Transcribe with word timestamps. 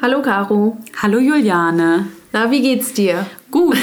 Hallo 0.00 0.22
Caro. 0.22 0.78
Hallo 1.02 1.18
Juliane. 1.18 2.06
Na, 2.32 2.50
wie 2.50 2.62
geht's 2.62 2.94
dir? 2.94 3.26
Gut. 3.50 3.76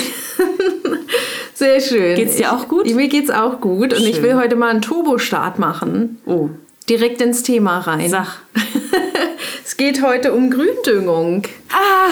Sehr 1.53 1.79
schön. 1.79 2.15
Geht's 2.15 2.37
dir 2.37 2.53
auch 2.53 2.67
gut? 2.67 2.87
Ich, 2.87 2.95
mir 2.95 3.07
geht's 3.07 3.29
auch 3.29 3.61
gut 3.61 3.93
und 3.93 4.03
ich 4.03 4.15
Schön. 4.15 4.23
will 4.23 4.35
heute 4.35 4.55
mal 4.55 4.69
einen 4.69 4.81
Turbo-Start 4.81 5.59
machen. 5.59 6.19
Oh, 6.25 6.49
Direkt 6.89 7.21
ins 7.21 7.43
Thema 7.43 7.79
rein. 7.79 8.09
sag. 8.09 8.39
Es 9.63 9.77
geht 9.77 10.01
heute 10.01 10.33
um 10.33 10.49
Gründüngung. 10.51 11.43
Ah, 11.71 12.09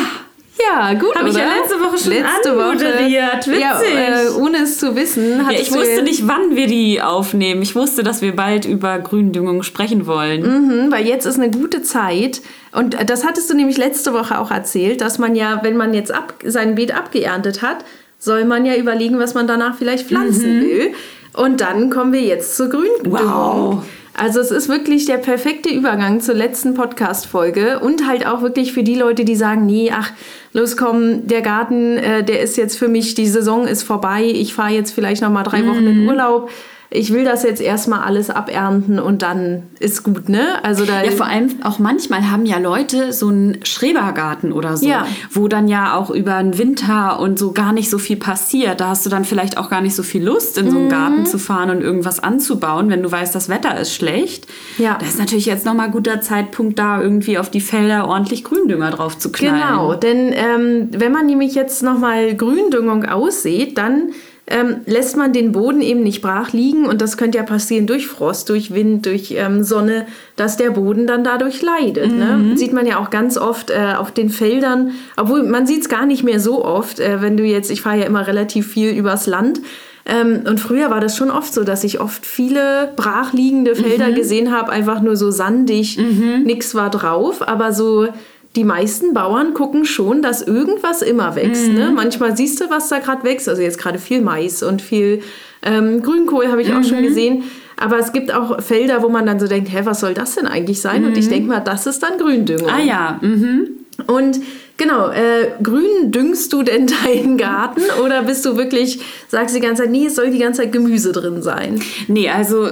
Ja, 0.70 0.94
gut, 0.94 1.16
Hab 1.16 1.28
ich 1.28 1.36
ja 1.36 1.46
letzte 1.60 1.80
Woche 1.80 1.98
schon 1.98 2.14
letzte 2.14 2.52
anmoderiert. 2.52 3.48
Woche. 3.48 3.60
Ja, 3.60 3.80
Witzig. 3.80 3.96
äh, 3.96 4.30
ohne 4.42 4.58
es 4.64 4.78
zu 4.78 4.96
wissen. 4.96 5.40
ja, 5.40 5.52
ich 5.52 5.72
wusste 5.74 6.04
nicht, 6.04 6.28
wann 6.28 6.56
wir 6.56 6.68
die 6.68 7.02
aufnehmen. 7.02 7.62
Ich 7.62 7.76
wusste, 7.76 8.04
dass 8.04 8.22
wir 8.22 8.36
bald 8.36 8.66
über 8.66 9.00
Gründüngung 9.00 9.64
sprechen 9.64 10.06
wollen. 10.08 10.42
Mhm, 10.88 10.92
weil 10.92 11.06
jetzt 11.08 11.26
ist 11.26 11.40
eine 11.40 11.52
gute 11.52 11.82
Zeit. 11.82 12.42
Und 12.72 12.98
das 13.10 13.26
hattest 13.26 13.50
du 13.50 13.56
nämlich 13.56 13.78
letzte 13.78 14.14
Woche 14.14 14.40
auch 14.40 14.52
erzählt, 14.52 15.02
dass 15.02 15.20
man 15.20 15.36
ja, 15.36 15.60
wenn 15.64 15.78
man 15.78 15.94
jetzt 15.94 16.12
ab, 16.12 16.36
sein 16.46 16.76
Beet 16.76 16.96
abgeerntet 16.96 17.62
hat, 17.62 17.86
soll 18.18 18.46
man 18.46 18.66
ja 18.66 18.76
überlegen, 18.76 19.20
was 19.20 19.34
man 19.34 19.48
danach 19.48 19.76
vielleicht 19.76 20.08
pflanzen 20.08 20.62
will. 20.62 20.94
Und 21.34 21.62
dann 21.62 21.90
kommen 21.90 22.14
wir 22.14 22.22
jetzt 22.22 22.56
zur 22.56 22.70
Gründüngung. 22.70 23.12
Wow. 23.20 23.84
Also 24.16 24.40
es 24.40 24.52
ist 24.52 24.70
wirklich 24.70 25.06
der 25.06 25.18
perfekte 25.18 25.70
Übergang 25.70 26.22
zur 26.22 26.36
letzten 26.36 26.76
Podcast-Folge 26.76 27.80
und 27.80 28.08
halt 28.08 28.28
auch 28.28 28.44
wirklich 28.44 28.72
für 28.72 28.84
die 28.84 28.96
Leute, 28.96 29.26
die 29.26 29.36
sagen, 29.36 29.66
nee, 29.66 29.92
ach, 29.92 30.12
los 30.54 30.78
komm, 30.78 31.26
der 31.26 31.42
Garten, 31.42 31.98
äh, 31.98 32.24
der 32.24 32.42
ist 32.42 32.56
jetzt 32.56 32.78
für 32.78 32.88
mich, 32.88 33.16
die 33.16 33.26
Saison 33.26 33.68
ist 33.68 33.82
vorbei, 33.82 34.24
ich 34.24 34.54
fahre 34.54 34.74
jetzt 34.74 34.92
vielleicht 34.92 35.24
noch 35.24 35.32
mal 35.32 35.44
drei 35.44 35.66
Wochen 35.68 35.88
in 35.88 36.08
Urlaub. 36.08 36.52
Ich 36.96 37.12
will 37.12 37.26
das 37.26 37.42
jetzt 37.42 37.60
erstmal 37.62 38.02
alles 38.02 38.30
abernten 38.30 39.00
und 39.00 39.24
dann 39.24 39.64
ist 39.80 40.04
gut, 40.04 40.30
ne? 40.30 40.64
Also 40.64 40.86
da 40.86 41.04
Ja, 41.04 41.10
vor 41.12 41.26
allem 41.26 41.50
auch 41.64 41.80
manchmal 41.80 42.30
haben 42.30 42.46
ja 42.46 42.60
Leute 42.60 43.12
so 43.14 43.30
einen 43.30 43.58
Schrebergarten 43.66 44.52
oder 44.52 44.78
so, 44.78 44.88
Ja. 44.88 45.08
wo 45.32 45.48
dann 45.48 45.68
ja 45.68 45.96
auch 45.96 46.12
über 46.12 46.38
den 46.42 46.58
Winter 46.60 47.20
und 47.20 47.40
so 47.40 47.52
gar 47.52 47.74
nicht 47.74 47.90
so 47.90 47.98
viel 47.98 48.18
passiert. 48.18 48.80
Da 48.80 48.90
hast 48.90 49.06
du 49.06 49.10
dann 49.10 49.26
vielleicht 49.26 49.58
auch 49.58 49.72
gar 49.72 49.82
nicht 49.82 49.96
so 49.96 50.04
viel 50.04 50.24
Lust, 50.24 50.58
in 50.60 50.70
so 50.70 50.76
Mhm. 50.76 50.82
einen 50.82 50.90
Garten 50.90 51.26
zu 51.26 51.40
fahren 51.40 51.72
und 51.72 51.82
irgendwas 51.82 52.20
anzubauen, 52.22 52.90
wenn 52.92 53.02
du 53.02 53.12
weißt, 53.12 53.34
das 53.34 53.50
Wetter 53.50 53.76
ist 53.80 53.94
schlecht. 53.96 54.46
Ja. 54.78 54.98
Da 55.00 55.06
ist 55.08 55.18
natürlich 55.18 55.48
jetzt 55.48 55.66
nochmal 55.66 55.90
guter 55.90 56.22
Zeitpunkt, 56.22 56.78
da 56.78 57.02
irgendwie 57.02 57.40
auf 57.40 57.50
die 57.50 57.62
Felder 57.62 58.08
ordentlich 58.08 58.44
Gründünger 58.44 58.92
drauf 58.92 59.18
zu 59.18 59.32
knallen. 59.32 59.56
Genau, 59.56 59.94
denn 59.96 60.32
ähm, 60.34 60.90
wenn 60.92 61.12
man 61.12 61.26
nämlich 61.26 61.56
jetzt 61.56 61.82
nochmal 61.82 62.36
Gründüngung 62.36 63.06
aussieht, 63.06 63.78
dann 63.80 64.10
ähm, 64.46 64.82
lässt 64.86 65.16
man 65.16 65.32
den 65.32 65.54
Boden 65.54 65.82
eben 65.82 66.04
nicht 66.04 66.22
brach 66.22 66.52
liegen 66.52 66.86
und 66.86 67.02
das 67.02 67.16
könnte 67.16 67.38
ja 67.38 67.44
passieren 67.44 67.88
durch 67.88 68.08
Frost, 68.08 68.50
durch 68.50 68.74
Wind, 68.74 69.06
durch 69.06 69.34
ähm, 69.38 69.64
Sonne, 69.64 70.06
dass 70.36 70.58
der 70.58 70.72
Boden 70.72 71.08
dann 71.08 71.24
dadurch 71.24 71.62
leidet. 71.62 72.12
Ne? 72.12 72.58
Sieht 72.58 72.74
man 72.74 72.86
ja 72.86 73.00
auch 73.00 73.10
ganz 73.10 73.38
oft 73.38 73.70
äh, 73.70 73.94
auf 73.98 74.12
den 74.12 74.30
Feldern, 74.30 74.92
obwohl 75.16 75.44
man 75.44 75.66
sieht 75.66 75.82
es 75.82 75.90
gar 75.90 76.06
nicht 76.06 76.24
mehr 76.24 76.42
so 76.42 76.66
oft, 76.66 77.00
äh, 77.00 77.22
wenn 77.22 77.38
du 77.38 77.44
jetzt, 77.44 77.72
ich 77.72 77.82
fahre 77.82 78.00
ja 78.00 78.06
immer 78.06 78.28
relativ 78.28 78.68
viel 78.68 78.90
übers 78.90 79.28
Land. 79.28 79.62
Ähm, 80.06 80.42
und 80.46 80.60
früher 80.60 80.90
war 80.90 81.00
das 81.00 81.16
schon 81.16 81.32
oft 81.32 81.54
so, 81.54 81.64
dass 81.64 81.86
ich 81.86 82.02
oft 82.02 82.26
viele 82.26 82.92
brachliegende 82.98 83.76
Felder 83.76 84.12
gesehen 84.12 84.52
habe, 84.52 84.74
einfach 84.74 85.02
nur 85.02 85.16
so 85.16 85.32
sandig, 85.32 85.98
nichts 86.44 86.76
war 86.76 86.90
drauf, 86.90 87.48
aber 87.48 87.72
so 87.72 88.10
die 88.56 88.64
meisten 88.64 89.14
Bauern 89.14 89.54
gucken 89.54 89.86
schon, 89.86 90.22
dass 90.22 90.42
irgendwas 90.42 91.02
immer 91.02 91.36
wächst. 91.36 91.70
Ne? 91.70 91.92
Manchmal 91.94 92.38
siehst 92.38 92.62
du, 92.62 92.70
was 92.70 92.88
da 92.88 93.00
gerade 93.00 93.24
wächst. 93.24 93.50
Also 93.50 93.62
jetzt 93.62 93.80
gerade 93.80 93.98
viel 93.98 94.22
Mais 94.22 94.62
und 94.62 94.82
viel 94.82 95.22
ähm, 95.64 96.04
Grünkohl 96.04 96.48
habe 96.50 96.62
ich 96.62 96.72
auch 96.72 96.84
schon 96.84 97.02
gesehen. 97.02 97.44
Aber 97.78 97.98
es 97.98 98.14
gibt 98.14 98.34
auch 98.34 98.62
Felder, 98.62 99.02
wo 99.02 99.10
man 99.10 99.26
dann 99.26 99.40
so 99.40 99.48
denkt, 99.48 99.72
hä, 99.72 99.82
was 99.84 100.02
soll 100.02 100.14
das 100.14 100.36
denn 100.36 100.46
eigentlich 100.46 100.82
sein? 100.82 101.04
Und 101.06 101.18
ich 101.18 101.28
denke 101.28 101.50
mal, 101.50 101.60
das 101.60 101.88
ist 101.88 102.04
dann 102.04 102.20
Gründüngung. 102.20 102.70
Ah 102.70 102.80
ja, 102.80 103.20
mhm. 103.22 103.70
Und 104.08 104.40
genau, 104.78 105.10
äh, 105.10 105.52
grün 105.62 106.12
düngst 106.12 106.54
du 106.54 106.64
denn 106.64 106.88
deinen 107.06 107.38
Garten 107.38 107.82
oder 108.04 108.24
bist 108.24 108.46
du 108.46 108.58
wirklich, 108.58 109.00
sagst 109.28 109.56
die 109.56 109.60
ganze 109.60 109.84
Zeit, 109.84 109.92
nee, 109.92 110.06
es 110.06 110.16
soll 110.16 110.30
die 110.30 110.40
ganze 110.40 110.62
Zeit 110.62 110.72
Gemüse 110.72 111.12
drin 111.12 111.42
sein? 111.42 111.82
Nee, 112.08 112.30
also 112.30 112.70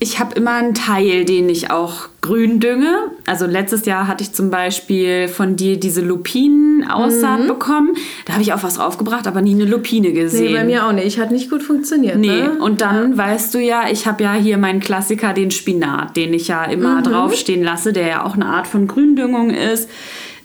ich 0.00 0.20
habe 0.20 0.36
immer 0.36 0.52
einen 0.52 0.74
Teil, 0.74 1.24
den 1.24 1.48
ich 1.48 1.72
auch 1.72 2.08
grün 2.20 2.60
dünge. 2.60 3.10
Also 3.26 3.46
letztes 3.46 3.84
Jahr 3.84 4.06
hatte 4.06 4.22
ich 4.22 4.32
zum 4.32 4.48
Beispiel 4.48 5.26
von 5.26 5.56
dir 5.56 5.78
diese 5.78 6.02
Lupinen-Aussaat 6.02 7.48
bekommen. 7.48 7.94
Da 8.24 8.34
habe 8.34 8.42
ich 8.42 8.52
auch 8.52 8.62
was 8.62 8.74
draufgebracht, 8.74 9.26
aber 9.26 9.40
nie 9.40 9.54
eine 9.54 9.64
Lupine 9.64 10.12
gesehen. 10.12 10.52
Nee, 10.52 10.58
bei 10.58 10.64
mir 10.64 10.86
auch 10.86 10.92
nicht. 10.92 11.18
Hat 11.18 11.32
nicht 11.32 11.50
gut 11.50 11.64
funktioniert. 11.64 12.16
Nee, 12.16 12.28
ne? 12.28 12.58
und 12.60 12.80
dann 12.80 13.18
weißt 13.18 13.52
du 13.54 13.58
ja, 13.58 13.84
ich 13.90 14.06
habe 14.06 14.22
ja 14.22 14.34
hier 14.34 14.56
meinen 14.56 14.78
Klassiker, 14.78 15.32
den 15.32 15.50
Spinat, 15.50 16.16
den 16.16 16.32
ich 16.32 16.46
ja 16.46 16.64
immer 16.64 17.02
draufstehen 17.02 17.64
lasse, 17.64 17.92
der 17.92 18.06
ja 18.06 18.24
auch 18.24 18.34
eine 18.34 18.46
Art 18.46 18.68
von 18.68 18.86
Gründüngung 18.86 19.50
ist. 19.50 19.88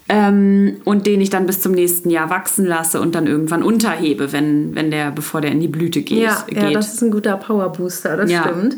Ähm, 0.06 0.80
und 0.84 1.06
den 1.06 1.22
ich 1.22 1.30
dann 1.30 1.46
bis 1.46 1.62
zum 1.62 1.72
nächsten 1.72 2.10
Jahr 2.10 2.28
wachsen 2.28 2.66
lasse 2.66 3.00
und 3.00 3.14
dann 3.14 3.26
irgendwann 3.26 3.62
unterhebe, 3.62 4.32
wenn, 4.32 4.74
wenn 4.74 4.90
der, 4.90 5.10
bevor 5.10 5.40
der 5.40 5.50
in 5.52 5.60
die 5.60 5.68
Blüte 5.68 6.02
geht. 6.02 6.18
Ja, 6.18 6.44
ja, 6.50 6.70
das 6.72 6.92
ist 6.92 7.02
ein 7.02 7.10
guter 7.10 7.38
Powerbooster, 7.38 8.16
das 8.18 8.30
Ja. 8.30 8.42
stimmt. 8.42 8.76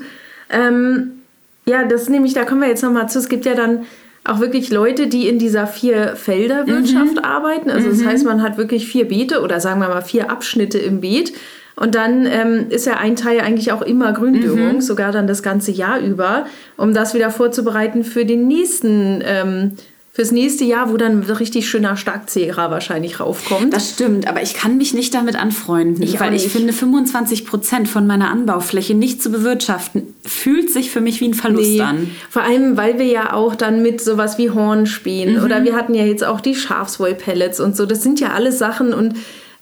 Ähm, 0.51 1.23
ja, 1.67 1.84
das 1.84 2.09
nämlich, 2.09 2.34
da 2.34 2.45
kommen 2.45 2.61
wir 2.61 2.69
jetzt 2.69 2.83
nochmal 2.83 3.09
zu. 3.09 3.19
Es 3.19 3.29
gibt 3.29 3.45
ja 3.45 3.55
dann 3.55 3.87
auch 4.25 4.41
wirklich 4.41 4.71
Leute, 4.71 5.07
die 5.07 5.29
in 5.29 5.39
dieser 5.39 5.67
Vier-Felder-Wirtschaft 5.67 7.25
arbeiten. 7.25 7.71
Also 7.71 7.89
das 7.89 8.05
heißt, 8.05 8.25
man 8.25 8.43
hat 8.43 8.59
wirklich 8.59 8.87
vier 8.89 9.06
Beete 9.09 9.41
oder 9.41 9.61
sagen 9.61 9.81
wir 9.81 9.89
mal 9.89 10.03
vier 10.03 10.31
Abschnitte 10.31 10.79
im 10.79 11.01
Beet. 11.01 11.33
Und 11.77 11.95
dann 11.95 12.27
ähm, 12.27 12.67
ist 12.71 12.87
ja 12.87 12.97
ein 12.97 13.17
Teil 13.17 13.41
eigentlich 13.41 13.71
auch 13.71 13.83
immer 13.83 14.12
Gründüngung, 14.12 14.81
sogar 14.81 15.12
dann 15.12 15.27
das 15.27 15.43
ganze 15.43 15.73
Jahr 15.73 16.01
über, 16.01 16.47
um 16.77 16.95
das 16.95 17.15
wieder 17.15 17.31
vorzubereiten 17.31 18.03
für 18.03 18.25
den 18.25 18.49
nächsten, 18.49 19.23
ähm, 19.25 19.73
fürs 20.16 20.32
nächste 20.32 20.65
Jahr, 20.65 20.91
wo 20.91 20.97
dann 20.97 21.21
ein 21.21 21.31
richtig 21.31 21.69
schöner 21.69 21.94
Starkzehrer 21.99 22.71
wahrscheinlich 22.71 23.21
raufkommt. 23.21 23.75
Das 23.75 23.91
stimmt, 23.91 24.27
aber 24.27 24.41
ich 24.43 24.54
kann 24.54 24.78
mich 24.78 24.94
nicht 24.94 25.12
damit 25.12 25.37
anfreunden, 25.37 26.03
Ich 26.03 26.19
weil 26.19 26.32
ich 26.32 26.49
finde, 26.49 26.72
25 26.72 27.44
Prozent 27.44 27.87
von 27.87 28.06
meiner 28.06 28.31
Anbaufläche 28.31 28.94
nicht 28.94 29.22
zu 29.22 29.31
bewirtschaften, 29.31 30.05
fühlt 30.25 30.71
sich 30.71 30.91
für 30.91 31.03
mich 31.03 31.21
wie 31.21 31.28
ein 31.28 31.34
Verlust 31.34 31.69
Nee, 31.71 31.81
an. 31.82 32.10
Vor 32.31 32.41
allem, 32.41 32.78
weil 32.78 32.99
wir 32.99 33.05
ja 33.05 33.34
auch 33.34 33.55
dann 33.55 33.82
mit 33.82 34.00
sowas 34.00 34.38
wie 34.38 34.49
Hornspänen 34.49 35.37
Mhm. 35.37 35.44
oder 35.44 35.65
wir 35.65 35.76
hatten 35.76 35.93
ja 35.93 36.05
jetzt 36.06 36.25
auch 36.25 36.41
die 36.41 36.55
Schafswollpellets 36.55 37.60
und 37.60 37.76
so. 37.76 37.84
Das 37.84 38.03
sind 38.03 38.19
ja 38.19 38.31
alles 38.32 38.59
Sachen 38.59 38.94
und 38.94 39.16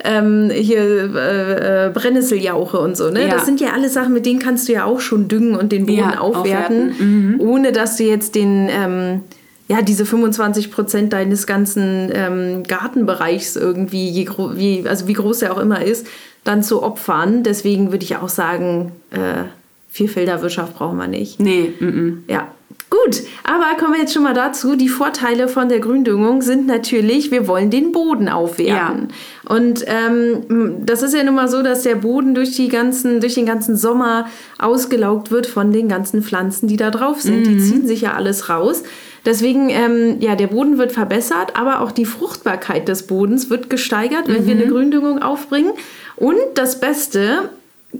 ähm, 0.05 0.51
hier 0.55 1.15
äh, 1.17 1.87
äh, 1.87 1.91
Brennnesseljauche 1.91 2.79
und 2.79 2.97
so. 2.97 3.11
Ne? 3.11 3.23
Ja. 3.23 3.29
Das 3.35 3.45
sind 3.45 3.61
ja 3.61 3.73
alles 3.73 3.95
Sachen, 3.95 4.13
mit 4.13 4.25
denen 4.25 4.39
kannst 4.39 4.69
du 4.69 4.73
ja 4.75 4.85
auch 4.85 5.01
schon 5.01 5.27
düngen 5.27 5.57
und 5.57 5.73
den 5.73 5.87
Boden 5.87 5.99
Ja, 5.99 6.21
aufwerten, 6.21 6.91
aufwerten. 6.93 7.31
Mhm. 7.33 7.41
ohne 7.41 7.73
dass 7.73 7.97
du 7.97 8.05
jetzt 8.05 8.37
den 8.37 8.69
ähm, 8.71 9.21
ja, 9.69 9.83
diese 9.83 10.05
25 10.05 10.71
Prozent 10.71 11.13
deines 11.13 11.47
ganzen 11.47 12.11
ähm, 12.13 12.63
Gartenbereichs 12.65 13.57
irgendwie, 13.57 14.09
je 14.11 14.25
gro 14.25 14.57
wie, 14.57 14.87
also 14.87 15.09
wie 15.09 15.15
groß 15.15 15.43
er 15.43 15.55
auch 15.55 15.59
immer 15.59 15.83
ist, 15.83 16.07
dann 16.45 16.63
zu 16.63 16.83
opfern. 16.83 17.43
Deswegen 17.43 17.91
würde 17.91 18.05
ich 18.05 18.17
auch 18.17 18.29
sagen, 18.29 18.93
äh, 19.11 19.45
Vierfelderwirtschaft 19.91 20.75
brauchen 20.75 20.99
wir 20.99 21.07
nicht. 21.07 21.41
Nee, 21.41 21.73
mm 21.81 21.85
-mm. 21.85 22.17
Ja, 22.29 22.49
gut. 22.91 23.23
Aber 23.45 23.77
kommen 23.79 23.95
wir 23.95 24.01
jetzt 24.01 24.13
schon 24.15 24.23
mal 24.23 24.35
dazu. 24.35 24.77
Die 24.77 24.89
Vorteile 24.89 25.49
von 25.49 25.69
der 25.69 25.81
Gründüngung 25.81 26.43
sind 26.43 26.67
natürlich, 26.67 27.31
wir 27.31 27.47
wollen 27.47 27.71
den 27.71 27.93
Boden 27.93 28.29
aufwerten. 28.29 29.09
Und 29.49 29.85
ähm, 29.87 30.85
das 30.85 31.03
ist 31.03 31.15
ja 31.15 31.23
nun 31.23 31.35
mal 31.35 31.49
so, 31.49 31.63
dass 31.63 31.83
der 31.83 31.97
Boden 31.97 32.35
durch, 32.35 32.57
die 32.57 32.69
ganzen, 32.69 33.21
durch 33.21 33.35
den 33.35 33.47
ganzen 33.47 33.77
Sommer 33.77 34.27
ausgelaugt 34.59 35.31
wird 35.31 35.47
von 35.47 35.73
den 35.73 35.89
ganzen 35.89 36.23
Pflanzen, 36.23 36.69
die 36.69 36.77
da 36.77 36.91
drauf 36.91 37.21
sind. 37.21 37.47
Die 37.47 37.59
ziehen 37.59 37.87
sich 37.87 38.03
ja 38.03 38.15
alles 38.15 38.49
raus. 38.49 38.83
Deswegen, 39.25 39.71
ähm, 39.71 40.17
ja, 40.21 40.37
der 40.37 40.49
Boden 40.49 40.77
wird 40.77 40.93
verbessert, 40.93 41.57
aber 41.57 41.81
auch 41.81 41.93
die 41.93 42.05
Fruchtbarkeit 42.05 42.89
des 42.89 43.07
Bodens 43.07 43.49
wird 43.49 43.71
gesteigert, 43.71 44.29
wenn 44.29 44.47
wir 44.47 44.55
eine 44.55 44.67
Gründüngung 44.67 45.23
aufbringen. 45.23 45.73
Und 46.17 46.39
das 46.55 46.79
Beste, 46.79 47.49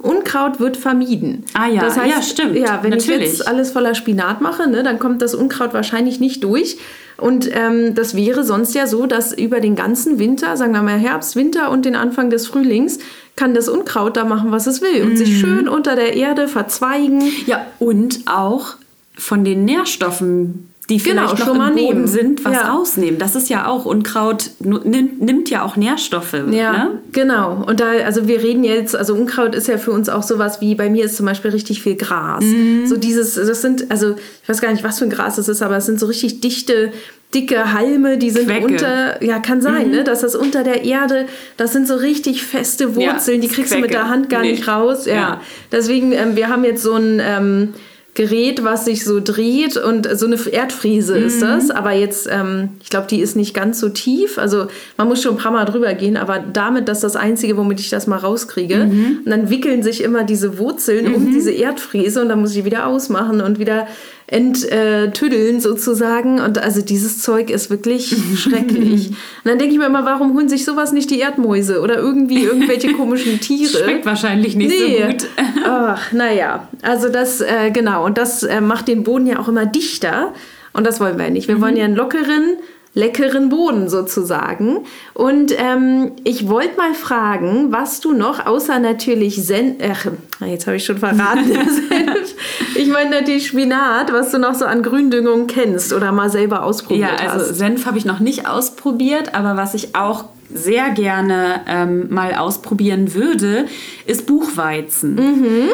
Unkraut 0.01 0.61
wird 0.61 0.77
vermieden. 0.77 1.45
Ah 1.55 1.69
ja, 1.69 1.81
das 1.81 1.97
heißt, 1.97 2.15
ja, 2.15 2.23
stimmt, 2.23 2.57
Ja, 2.57 2.81
wenn 2.83 2.93
ich 2.93 3.07
natürlich. 3.07 3.29
jetzt 3.31 3.47
alles 3.49 3.71
voller 3.73 3.95
Spinat 3.95 4.41
mache, 4.41 4.69
ne, 4.69 4.83
dann 4.83 4.99
kommt 4.99 5.23
das 5.23 5.35
Unkraut 5.35 5.73
wahrscheinlich 5.75 6.21
nicht 6.21 6.43
durch. 6.45 6.79
Und 7.17 7.49
ähm, 7.55 7.95
das 7.95 8.17
wäre 8.17 8.43
sonst 8.43 8.75
ja 8.75 8.87
so, 8.89 9.07
dass 9.07 9.33
über 9.33 9.61
den 9.61 9.77
ganzen 9.77 10.19
Winter, 10.19 10.57
sagen 10.57 10.73
wir 10.73 10.83
mal 10.83 10.99
Herbst, 10.99 11.37
Winter 11.37 11.71
und 11.71 11.85
den 11.85 11.95
Anfang 11.95 12.29
des 12.29 12.47
Frühlings, 12.49 12.99
kann 13.37 13.55
das 13.55 13.69
Unkraut 13.69 14.17
da 14.17 14.25
machen, 14.25 14.51
was 14.51 14.67
es 14.67 14.83
will 14.83 15.03
und 15.03 15.11
Mhm. 15.13 15.17
sich 15.17 15.39
schön 15.39 15.69
unter 15.69 15.95
der 15.97 16.15
Erde 16.17 16.49
verzweigen. 16.49 17.23
Ja, 17.47 17.67
und 17.79 18.21
auch 18.27 18.75
von 19.17 19.45
den 19.45 19.65
Nährstoffen, 19.65 20.74
die 20.91 21.01
vielleicht 21.01 21.19
Genau, 21.19 21.33
noch 21.33 21.47
schon 21.47 21.57
mal 21.59 21.69
im 21.71 21.77
Boden 21.77 21.95
nehmen. 22.01 22.07
sind, 22.07 22.45
was 22.45 22.53
Ja. 22.53 22.73
rausnehmen. 22.75 23.19
Das 23.19 23.35
ist 23.35 23.49
ja 23.49 23.67
auch, 23.67 23.87
Unkraut 23.87 24.51
nimmt, 24.61 25.23
nimmt 25.23 25.49
ja 25.49 25.63
auch 25.65 25.77
Nährstoffe. 25.77 26.35
Ja, 26.51 26.73
Ne? 26.73 26.91
genau. 27.13 27.65
Und 27.67 27.81
da, 27.81 27.87
also 28.05 28.29
wir 28.29 28.43
reden 28.43 28.65
jetzt, 28.65 28.95
also 28.95 29.15
Unkraut 29.15 29.55
ist 29.55 29.67
ja 29.69 29.79
für 29.79 29.93
uns 29.93 30.11
auch 30.11 30.23
sowas 30.23 30.61
wie, 30.61 30.75
bei 30.75 30.91
mir 30.91 31.07
ist 31.07 31.17
zum 31.17 31.25
Beispiel 31.25 31.53
richtig 31.53 31.83
viel 31.83 31.97
Gras. 31.97 32.45
Mhm. 32.45 32.87
So 32.87 32.97
dieses, 32.99 33.35
das 33.35 33.63
sind, 33.63 33.91
also 33.91 34.15
ich 34.43 34.49
weiß 34.49 34.61
gar 34.61 34.73
nicht, 34.73 34.85
was 34.85 34.99
für 34.99 35.07
ein 35.07 35.11
Gras 35.11 35.37
das 35.37 35.49
ist, 35.49 35.63
aber 35.63 35.79
es 35.79 35.87
sind 35.87 35.99
so 35.99 36.05
richtig 36.05 36.41
dichte, 36.41 36.93
dicke 37.35 37.73
Halme, 37.73 38.19
die 38.19 38.31
sind 38.31 38.47
Quecke. 38.47 38.65
unter, 38.67 39.25
ja, 39.25 39.39
kann 39.39 39.61
sein, 39.63 39.91
ne, 39.91 40.05
dass 40.05 40.21
das 40.21 40.37
unter 40.37 40.63
der 40.65 40.85
Erde, 40.85 41.25
das 41.57 41.73
sind 41.73 41.89
so 41.89 41.95
richtig 41.97 42.45
feste 42.45 42.85
Ja, 42.85 42.95
Wurzeln, 43.15 43.41
die 43.41 43.47
das 43.49 43.57
kriegst 43.57 43.73
du 43.73 43.79
mit 43.79 43.87
Quecke. 43.91 44.01
der 44.05 44.09
Hand 44.11 44.29
gar 44.29 44.43
Nee. 44.43 44.53
nicht 44.53 44.69
raus. 44.69 45.07
Ja. 45.07 45.15
Ja. 45.15 45.41
Deswegen, 45.73 46.13
ähm, 46.13 46.37
wir 46.37 46.49
haben 46.49 46.63
jetzt 46.63 46.83
so 46.83 46.93
ein, 46.93 47.21
ähm, 47.25 47.75
Gerät, 48.15 48.63
was 48.63 48.85
sich 48.85 49.05
so 49.05 49.21
dreht 49.21 49.77
und 49.77 50.09
so 50.17 50.27
eine 50.27 50.37
Erdfriese 50.37 51.19
ist 51.19 51.39
Mhm. 51.39 51.41
das. 51.47 51.71
Aber 51.71 51.91
jetzt, 51.93 52.29
ähm, 52.31 52.69
ich 52.81 52.89
glaube, 52.89 53.09
die 53.09 53.21
ist 53.21 53.35
nicht 53.35 53.55
ganz 53.55 53.81
so 53.81 53.89
tief. 53.89 54.39
Also 54.39 54.69
man 54.97 55.09
muss 55.09 55.21
schon 55.21 55.33
ein 55.35 55.39
paar 55.39 55.51
Mal 55.51 55.65
drüber 55.65 55.93
gehen, 55.95 56.17
aber 56.17 56.39
damit, 56.39 56.89
das 56.89 56.99
ist 56.99 57.05
das 57.05 57.17
Einzige, 57.17 57.57
womit 57.57 57.81
ich 57.81 57.91
das 57.91 58.07
mal 58.07 58.19
rauskriege. 58.19 58.85
Mhm. 58.85 59.19
Und 59.25 59.31
dann 59.31 59.51
wickeln 59.51 59.83
sich 59.83 60.01
immer 60.01 60.23
diese 60.23 60.59
Wurzeln 60.59 61.13
um 61.13 61.33
diese 61.33 61.51
Erdfriese 61.51 62.23
und 62.23 62.29
dann 62.29 62.41
muss 62.41 62.55
ich 62.55 62.65
wieder 62.65 62.87
ausmachen 62.87 63.41
und 63.41 63.59
wieder 63.59 63.89
enttüddeln 64.27 65.61
sozusagen. 65.61 66.41
Und 66.41 66.59
also 66.59 66.81
dieses 66.81 67.21
Zeug 67.21 67.51
ist 67.51 67.71
wirklich 67.71 68.15
schrecklich. 68.37 69.09
Und 69.09 69.17
dann 69.45 69.59
denke 69.59 69.75
ich 69.75 69.79
mir 69.79 69.87
immer, 69.87 70.05
warum 70.05 70.35
holen 70.35 70.49
sich 70.49 70.65
sowas 70.65 70.93
nicht 70.93 71.11
die 71.11 71.21
Erdmäuse 71.21 71.81
oder 71.81 71.97
irgendwie 71.97 72.45
irgendwelche 72.45 72.93
komischen 72.95 73.41
Tiere? 73.41 73.79
Schmeckt 73.85 74.07
wahrscheinlich 74.07 74.57
nicht 74.57 74.79
so 74.79 74.87
gut. 74.87 75.29
Ach, 75.65 76.13
naja, 76.13 76.69
also 76.83 77.09
das, 77.09 77.41
äh, 77.41 77.71
genau, 77.73 78.05
und 78.05 78.19
das 78.19 78.43
äh, 78.43 78.61
macht 78.61 78.89
den 78.89 79.05
Boden 79.05 79.27
ja 79.27 79.39
auch 79.39 79.49
immer 79.49 79.67
dichter. 79.67 80.33
Und 80.73 80.87
das 80.87 81.01
wollen 81.01 81.19
wir 81.19 81.27
ja 81.27 81.31
nicht. 81.31 81.47
Wir 81.49 81.61
wollen 81.61 81.77
ja 81.77 81.85
einen 81.85 81.95
lockeren, 81.95 82.57
leckeren 82.95 83.49
Boden 83.49 83.89
sozusagen. 83.89 84.79
Und 85.15 85.53
ähm, 85.59 86.13
ich 86.23 86.49
wollte 86.49 86.77
mal 86.77 86.95
fragen, 86.95 87.73
was 87.73 88.01
du 88.01 88.13
noch, 88.13 88.47
außer 88.47 88.79
natürlich 88.79 89.45
Senf, 89.45 89.77
ach, 89.83 90.07
jetzt 90.47 90.67
habe 90.67 90.77
ich 90.77 90.85
schon 90.85 90.99
verraten, 90.99 91.45
Senf. 91.45 92.35
ich 92.77 92.89
meine 92.89 93.11
natürlich 93.11 93.49
Spinat, 93.49 94.13
was 94.13 94.31
du 94.31 94.39
noch 94.39 94.55
so 94.55 94.65
an 94.65 94.83
Gründüngung 94.83 95.49
kennst 95.49 95.93
oder 95.93 96.13
mal 96.13 96.31
selber 96.31 96.65
ausprobiert 96.65 97.21
Ja, 97.21 97.31
also 97.31 97.47
hast. 97.51 97.57
Senf 97.57 97.87
habe 97.87 97.99
ich 97.99 98.05
noch 98.05 98.21
nicht 98.21 98.49
ausprobiert, 98.49 99.35
aber 99.35 99.57
was 99.57 99.75
ich 99.75 99.97
auch 99.97 100.27
sehr 100.53 100.91
gerne 100.91 101.63
ähm, 101.67 102.07
mal 102.11 102.35
ausprobieren 102.35 103.13
würde, 103.15 103.67
ist 104.07 104.27
Buchweizen. 104.27 105.19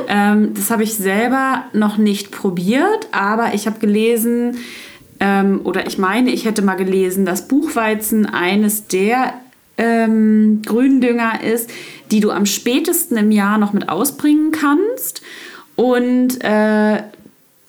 Ähm, 0.08 0.54
das 0.54 0.70
habe 0.70 0.84
ich 0.84 0.94
selber 0.94 1.64
noch 1.74 1.98
nicht 1.98 2.30
probiert, 2.30 3.08
aber 3.12 3.52
ich 3.52 3.66
habe 3.66 3.78
gelesen, 3.78 4.56
ähm, 5.20 5.60
oder 5.64 5.86
ich 5.86 5.98
meine, 5.98 6.30
ich 6.30 6.46
hätte 6.46 6.62
mal 6.62 6.76
gelesen, 6.76 7.26
dass 7.26 7.46
Buchweizen 7.46 8.26
eines 8.26 8.86
der 8.86 9.34
ähm, 9.76 10.62
Gründünger 10.64 11.42
ist, 11.42 11.70
die 12.10 12.20
du 12.20 12.30
am 12.30 12.46
spätesten 12.46 13.16
im 13.16 13.30
Jahr 13.30 13.58
noch 13.58 13.72
mit 13.72 13.88
ausbringen 13.88 14.50
kannst 14.50 15.22
und 15.76 16.42
äh, 16.42 17.02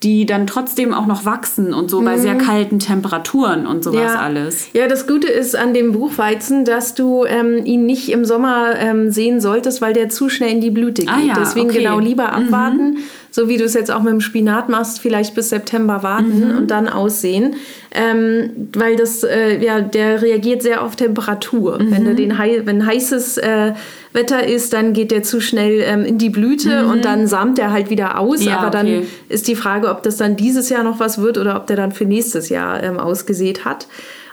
die 0.03 0.25
dann 0.25 0.48
trotzdem 0.48 0.94
auch 0.94 1.06
noch 1.06 1.25
wachsen 1.25 1.74
und 1.74 1.92
so 1.92 2.01
bei 2.01 2.18
sehr 2.18 2.36
kalten 2.36 2.80
Temperaturen 2.80 3.68
und 3.68 3.83
sowas 3.83 4.15
alles. 4.15 4.69
Ja, 4.74 4.88
das 4.88 5.06
Gute 5.06 5.27
ist 5.27 5.56
an 5.56 5.75
dem 5.75 5.92
Buchweizen, 5.92 6.65
dass 6.65 6.95
du 6.95 7.24
ähm, 7.25 7.63
ihn 7.65 7.86
nicht 7.86 8.09
im 8.09 8.25
Sommer 8.25 8.74
ähm, 8.80 9.12
sehen 9.12 9.39
solltest, 9.39 9.80
weil 9.80 9.94
der 9.94 10.09
zu 10.09 10.27
schnell 10.27 10.53
in 10.53 10.62
die 10.62 10.71
Blüte 10.71 11.03
geht. 11.03 11.12
Ah 11.12 11.19
ja, 11.19 11.36
Deswegen 11.38 11.69
okay. 11.69 11.83
genau 11.83 12.00
lieber 12.00 12.33
abwarten, 12.33 12.98
so 13.31 13.48
wie 13.48 13.57
du 13.57 13.63
es 13.63 13.74
jetzt 13.74 13.89
auch 13.89 14.01
mit 14.01 14.12
dem 14.12 14.22
Spinat 14.22 14.68
machst, 14.68 15.00
vielleicht 15.00 15.33
bis 15.36 15.50
September 15.50 16.04
warten 16.04 16.56
und 16.57 16.68
dann 16.69 16.89
aussehen. 16.89 17.56
Ähm, 17.94 18.69
weil 18.74 18.98
das, 18.98 19.24
äh, 19.24 19.63
ja, 19.63 19.81
der 19.81 20.22
reagiert 20.22 20.62
sehr 20.62 20.83
auf 20.83 20.98
Temperatur. 20.98 21.80
Wenn, 21.80 22.06
du 22.06 22.13
den 22.13 22.38
hei 22.38 22.62
wenn 22.66 22.86
heißes 22.86 23.38
äh, 23.38 23.74
Wetter 24.13 24.45
ist, 24.45 24.74
dann 24.74 24.94
geht 24.94 25.12
der 25.12 25.24
zu 25.24 25.39
schnell 25.39 25.81
ähm, 25.86 26.04
in 26.04 26.18
die 26.18 26.30
Blüte 26.30 26.86
und 26.86 27.06
dann 27.06 27.28
samt 27.28 27.57
er 27.57 27.72
halt 27.72 27.89
wieder 27.89 28.19
aus. 28.19 28.44
Ja, 28.44 28.60
Aber 28.60 28.69
dann 28.69 28.86
okay. 28.86 29.07
ist 29.30 29.48
die 29.48 29.56
Frage, 29.56 29.89
ob 29.89 30.04
das 30.04 30.18
dann 30.18 30.36
dieses 30.36 30.69
Jahr 30.69 30.84
noch 30.84 31.00
was 31.00 31.22
wird 31.22 31.38
oder 31.38 31.56
ob 31.56 31.68
der 31.68 31.77
dann 31.77 31.94
für 31.94 32.06
nächstes 32.06 32.50
Jahr 32.50 32.84
ähm, 32.84 33.00
ausgesät 33.00 33.63
hat. 33.63 33.88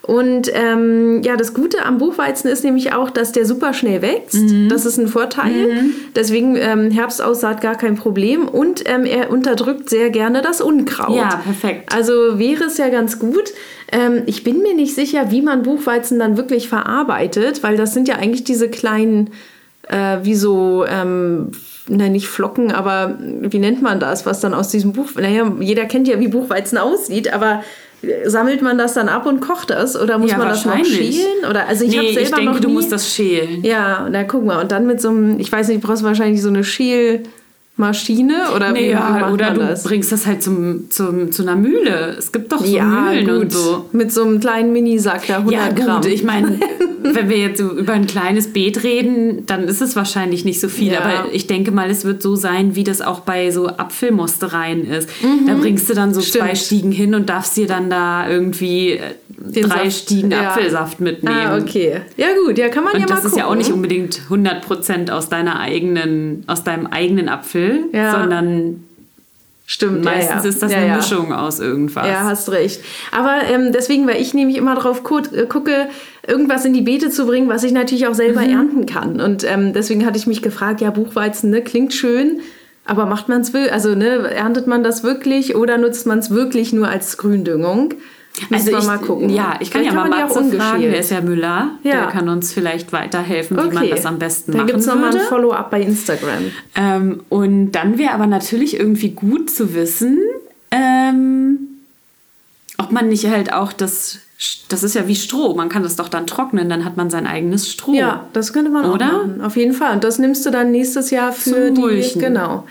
Und 0.09 0.51
ähm, 0.55 1.21
ja, 1.23 1.37
das 1.37 1.53
Gute 1.53 1.85
am 1.85 1.99
Buchweizen 1.99 2.49
ist 2.49 2.65
nämlich 2.65 2.95
auch, 2.95 3.11
dass 3.11 3.33
der 3.33 3.45
super 3.45 3.75
schnell 3.75 4.01
wächst. 4.01 4.37
Mhm. 4.37 4.71
Das 4.71 4.87
ist 4.87 4.97
ein 4.97 5.07
Vorteil. 5.07 5.85
Deswegen 6.17 6.57
ähm, 6.57 6.91
Herbstaussaat 6.91 7.61
gar 7.61 7.77
kein 7.77 7.95
Problem. 7.95 8.49
Und 8.49 8.89
ähm, 8.89 9.05
er 9.05 9.31
unterdrückt 9.31 9.91
sehr 9.91 10.09
gerne 10.09 10.41
das 10.41 10.63
Unkraut. 10.63 11.15
Ja, 11.15 11.43
perfekt. 11.45 11.93
Also 11.95 12.39
wäre 12.39 12.65
es 12.65 12.79
ja 12.79 12.89
ganz 12.89 13.19
gut. 13.19 13.53
Ähm, 13.93 14.23
ich 14.25 14.45
bin 14.45 14.63
mir 14.63 14.75
nicht 14.75 14.95
sicher, 14.95 15.31
wie 15.31 15.43
man 15.43 15.63
Buchweizen 15.63 16.19
dann 16.19 16.39
wirklich 16.39 16.71
verarbeitet, 16.71 17.63
weil 17.63 17.77
das 17.77 17.93
sind 17.93 18.09
ja 18.09 18.15
eigentlich 18.15 18.45
diese 18.45 18.71
kleinen, 18.71 19.29
äh, 19.89 20.21
wie 20.23 20.37
so, 20.37 20.87
ähm, 20.89 21.53
na 21.87 22.09
nicht 22.09 22.29
Flocken, 22.29 22.73
aber 22.73 23.19
wie 23.21 23.59
nennt 23.59 23.83
man 23.83 24.01
das, 24.01 24.25
was 24.25 24.41
dann 24.41 24.55
aus 24.55 24.71
diesem 24.71 24.95
Buch, 24.95 25.11
naja, 25.21 25.53
jeder 25.61 25.85
kennt 25.85 26.09
ja, 26.09 26.19
wie 26.19 26.29
Buchweizen 26.29 26.79
aussieht, 26.79 27.31
aber 27.31 27.63
sammelt 28.27 28.63
man 28.63 28.79
das 28.79 28.95
dann 28.95 29.09
ab 29.09 29.27
und 29.27 29.41
kocht 29.41 29.71
das 29.71 30.01
oder 30.01 30.19
muss 30.19 30.31
Ja, 30.31 30.39
man 30.39 30.49
das 30.49 30.65
noch 30.65 30.85
schälen? 30.85 31.45
Oder, 31.49 31.67
also 31.67 31.85
ich 31.85 31.91
nee, 31.91 31.97
habe 31.99 32.07
selber 32.09 32.23
ich 32.23 32.31
denke, 32.31 32.53
noch 32.53 32.61
du 32.61 32.69
nie, 32.69 32.75
musst 32.75 32.93
das 32.93 33.13
schälen. 33.13 33.65
Ja, 33.65 34.09
dann 34.11 34.29
gucken 34.29 34.49
wir. 34.49 34.61
Und 34.61 34.71
dann 34.71 34.87
mit 34.87 35.01
so 35.01 35.09
einem, 35.09 35.41
ich 35.41 35.51
weiß 35.51 35.69
nicht, 35.69 35.83
du 35.83 35.87
brauchst 35.87 36.05
wahrscheinlich 36.05 36.41
so 36.41 36.49
eine 36.49 36.63
Schälmaschine 37.79 38.35
oder 38.55 38.71
wie, 38.75 38.81
Nee, 38.81 38.87
wie 38.89 38.91
ja, 38.91 39.31
oder 39.33 39.51
du 39.53 39.61
das? 39.61 39.85
bringst 39.85 40.11
das 40.13 40.27
halt 40.27 40.43
zum, 40.43 40.91
zum, 40.91 41.31
zu 41.33 41.43
einer 41.43 41.57
Mühle. 41.57 42.17
Es 42.19 42.33
gibt 42.33 42.53
doch 42.53 42.65
so 42.65 42.77
Ja, 42.77 42.85
Mühlen 42.85 43.27
gut. 43.27 43.35
und 43.45 43.53
so. 43.53 43.87
Mit 43.93 44.13
so 44.13 44.25
einem 44.25 44.41
kleinen 44.41 44.73
Minisack 44.73 45.27
da, 45.27 45.39
100 45.39 45.55
Ja, 45.55 45.69
Gramm. 45.73 46.01
gut, 46.01 46.11
ich 46.11 46.25
meine, 46.25 46.59
wenn 47.03 47.29
wir 47.29 47.39
jetzt 47.39 47.61
über 47.61 47.93
ein 47.93 48.07
kleines 48.07 48.53
Beet 48.53 48.83
reden, 48.83 49.47
dann 49.47 49.65
ist 49.65 49.81
es 49.81 49.95
wahrscheinlich 49.97 50.45
nicht 50.45 50.61
so 50.61 50.69
viel. 50.69 50.93
Ja. 50.93 51.01
Aber 51.01 51.33
ich 51.33 51.47
denke 51.47 51.71
mal, 51.71 51.91
es 51.91 52.05
wird 52.05 52.23
so 52.23 52.35
sein, 52.37 52.75
wie 52.75 52.85
das 52.85 53.01
auch 53.01 53.21
bei 53.21 53.51
so 53.51 53.69
Apfelmostereien 53.69 54.85
ist. 54.91 55.09
Da 55.47 55.55
bringst 55.55 55.89
du 55.89 55.95
dann 55.95 56.13
so 56.15 56.21
zwei 56.21 56.39
Mhm. 56.39 56.45
Stimmt. 56.57 56.59
Stiegen 56.59 56.93
hin 56.93 57.15
und 57.15 57.29
darfst 57.29 57.57
dir 57.57 57.67
dann 57.67 57.89
da 57.91 58.29
irgendwie 58.29 58.93
äh, 58.93 59.01
Den 59.55 59.69
drei 59.69 59.85
Saft, 59.85 59.93
Stiegen 60.05 60.31
ja. 60.31 60.51
Apfelsaft 60.51 61.01
mitnehmen. 61.01 61.37
Ah, 61.37 61.57
okay. 61.59 62.01
Ja, 62.17 62.27
gut, 62.45 62.59
ja, 62.59 62.69
kann 62.69 62.85
man 62.85 62.95
Und 62.95 63.01
ja 63.01 63.07
mal 63.07 63.15
das 63.15 63.25
ist 63.25 63.31
gucken. 63.33 63.39
ja 63.39 63.47
auch 63.51 63.55
nicht 63.55 63.73
unbedingt 63.73 64.21
100% 64.31 65.11
aus 65.11 65.29
deiner 65.29 65.59
eigenen, 65.61 66.45
aus 66.47 66.65
deinem 66.65 66.87
eigenen 66.87 67.29
Apfel, 67.29 67.85
Ja. 67.93 68.13
sondern 68.13 68.85
Stimmt, 69.71 70.03
meistens 70.03 70.37
ja, 70.37 70.43
ja. 70.43 70.49
ist 70.49 70.63
das 70.63 70.73
ja, 70.73 70.79
eine. 70.79 70.97
Mischung 70.97 71.31
aus 71.33 71.61
irgendwas. 71.61 72.07
Ja, 72.07 72.25
hast 72.25 72.51
recht. 72.51 72.81
Aber 73.13 73.43
ähm, 73.53 73.71
deswegen, 73.73 74.07
weil 74.07 74.19
ich 74.21 74.33
nämlich 74.33 74.57
immer 74.57 74.75
drauf 74.77 75.03
äh, 75.35 75.45
gucke, 75.45 75.89
irgendwas 76.27 76.65
in 76.65 76.73
die 76.73 76.81
Beete 76.81 77.11
zu 77.11 77.27
bringen, 77.27 77.51
was 77.51 77.65
ich 77.65 77.73
natürlich 77.73 78.07
auch 78.07 78.15
selber 78.15 78.41
Mhm. 78.41 78.51
ernten 78.51 78.87
kann. 78.87 79.21
Und 79.21 79.45
ähm, 79.45 79.75
deswegen 79.75 80.07
hatte 80.07 80.17
ich 80.17 80.27
mich 80.27 80.41
gefragt, 80.41 80.81
ja, 80.81 80.91
Buchweizen, 80.91 81.51
ne, 81.51 81.61
klingt 81.61 81.93
schön, 81.93 82.41
aber 82.87 83.05
macht 83.05 83.29
man 83.29 83.43
es 83.43 83.53
will, 83.53 83.69
also 83.69 83.95
ne, 83.95 84.31
erntet 84.35 84.67
man 84.67 84.83
das 84.83 85.03
wirklich 85.03 85.55
oder 85.55 85.77
nutzt 85.77 86.07
man 86.07 86.19
es 86.21 86.31
wirklich 86.31 86.73
nur 86.73 86.89
als 86.89 87.19
Gründüngung? 87.19 87.93
Müssen 88.51 88.75
Also 88.75 88.79
ich, 88.79 88.87
mal 88.87 88.99
gucken. 88.99 89.31
Ja, 89.31 89.57
ich 89.61 89.71
kann 89.71 89.83
Vielleicht 89.83 89.95
ja 89.95 90.01
mal 90.01 90.09
man 90.09 90.29
die 90.29 90.35
Matze 90.35 90.57
fragen, 90.57 90.83
der 90.83 90.99
ist 90.99 91.11
ja 91.11 91.21
Müller. 91.21 91.71
Ja. 91.83 91.93
Der 91.93 92.07
kann 92.07 92.29
uns 92.29 92.53
vielleicht 92.53 92.93
weiterhelfen, 92.93 93.57
wie 93.57 93.75
man 93.75 93.91
das 93.91 94.07
am 94.07 94.19
besten 94.19 94.53
Dann 94.53 94.61
machen 94.61 94.67
gibt 94.69 94.81
es 94.81 94.87
nochmal 94.87 95.07
ein 95.07 95.15
würde. 95.15 95.27
Follow-up 95.27 95.71
bei 95.71 95.81
Instagram. 95.83 96.53
Ähm, 96.75 97.21
und 97.29 97.73
dann 97.73 97.99
wäre 97.99 98.13
aber 98.13 98.27
natürlich 98.27 98.79
irgendwie 98.79 99.11
gut 99.11 99.51
zu 99.51 99.75
wissen, 99.75 100.19
ähm, 100.71 101.59
ob 102.79 102.93
man 102.93 103.09
nicht 103.09 103.27
halt 103.27 103.53
auch 103.53 103.73
das, 103.73 104.21
das 104.69 104.85
ist 104.85 104.95
ja 104.95 105.09
wie 105.09 105.17
Stroh, 105.17 105.55
man 105.55 105.69
kann 105.69 105.83
das 105.83 105.97
doch 105.97 106.09
dann 106.09 106.27
trocknen, 106.27 106.69
dann 106.69 106.85
hat 106.85 106.97
man 106.97 107.11
sein 107.11 107.27
eigenes 107.27 107.71
Stroh. 107.71 107.95
Ja, 107.95 108.29
das 108.33 108.53
könnte 108.53 108.71
man 108.71 108.85
Oder? 108.85 109.07
auch 109.07 109.13
machen. 109.27 109.41
Auf 109.43 109.57
jeden 109.57 109.75
Fall. 109.75 109.95
Und 109.95 110.05
das 110.05 110.19
nimmst 110.19 110.47
du 110.47 110.51
dann 110.51 110.71
nächstes 110.71 111.11
Jahr 111.11 111.33
für 111.33 111.67
Zum 111.67 111.75
die. 111.75 111.81
Mulchen. 111.81 112.21
Genau. 112.21 112.67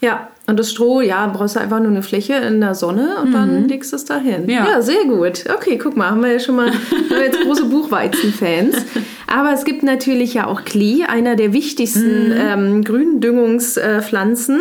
Ja. 0.00 0.28
Und 0.52 0.58
das 0.60 0.70
Stroh, 0.70 1.00
ja, 1.00 1.26
brauchst 1.28 1.56
du 1.56 1.60
einfach 1.60 1.78
nur 1.80 1.88
eine 1.88 2.02
Fläche 2.02 2.34
in 2.34 2.60
der 2.60 2.74
Sonne 2.74 3.16
und 3.22 3.32
dann 3.32 3.68
legst 3.68 3.90
du 3.90 3.96
es 3.96 4.04
dahin. 4.04 4.42
Mhm. 4.42 4.50
Ja. 4.50 4.68
ja, 4.68 4.82
sehr 4.82 5.04
gut. 5.06 5.44
Okay, 5.50 5.78
guck 5.78 5.96
mal, 5.96 6.10
haben 6.10 6.22
wir 6.22 6.30
ja 6.30 6.40
schon 6.40 6.56
mal 6.56 6.70
jetzt 7.24 7.40
große 7.40 7.64
Buchweizen-Fans. 7.64 8.76
Aber 9.34 9.54
es 9.54 9.64
gibt 9.64 9.82
natürlich 9.82 10.34
ja 10.34 10.46
auch 10.46 10.62
Klee, 10.66 11.04
einer 11.04 11.36
der 11.36 11.54
wichtigsten 11.54 12.28
Mhm. 12.28 12.34
ähm, 12.36 12.84
Gründüngungspflanzen. 12.84 14.60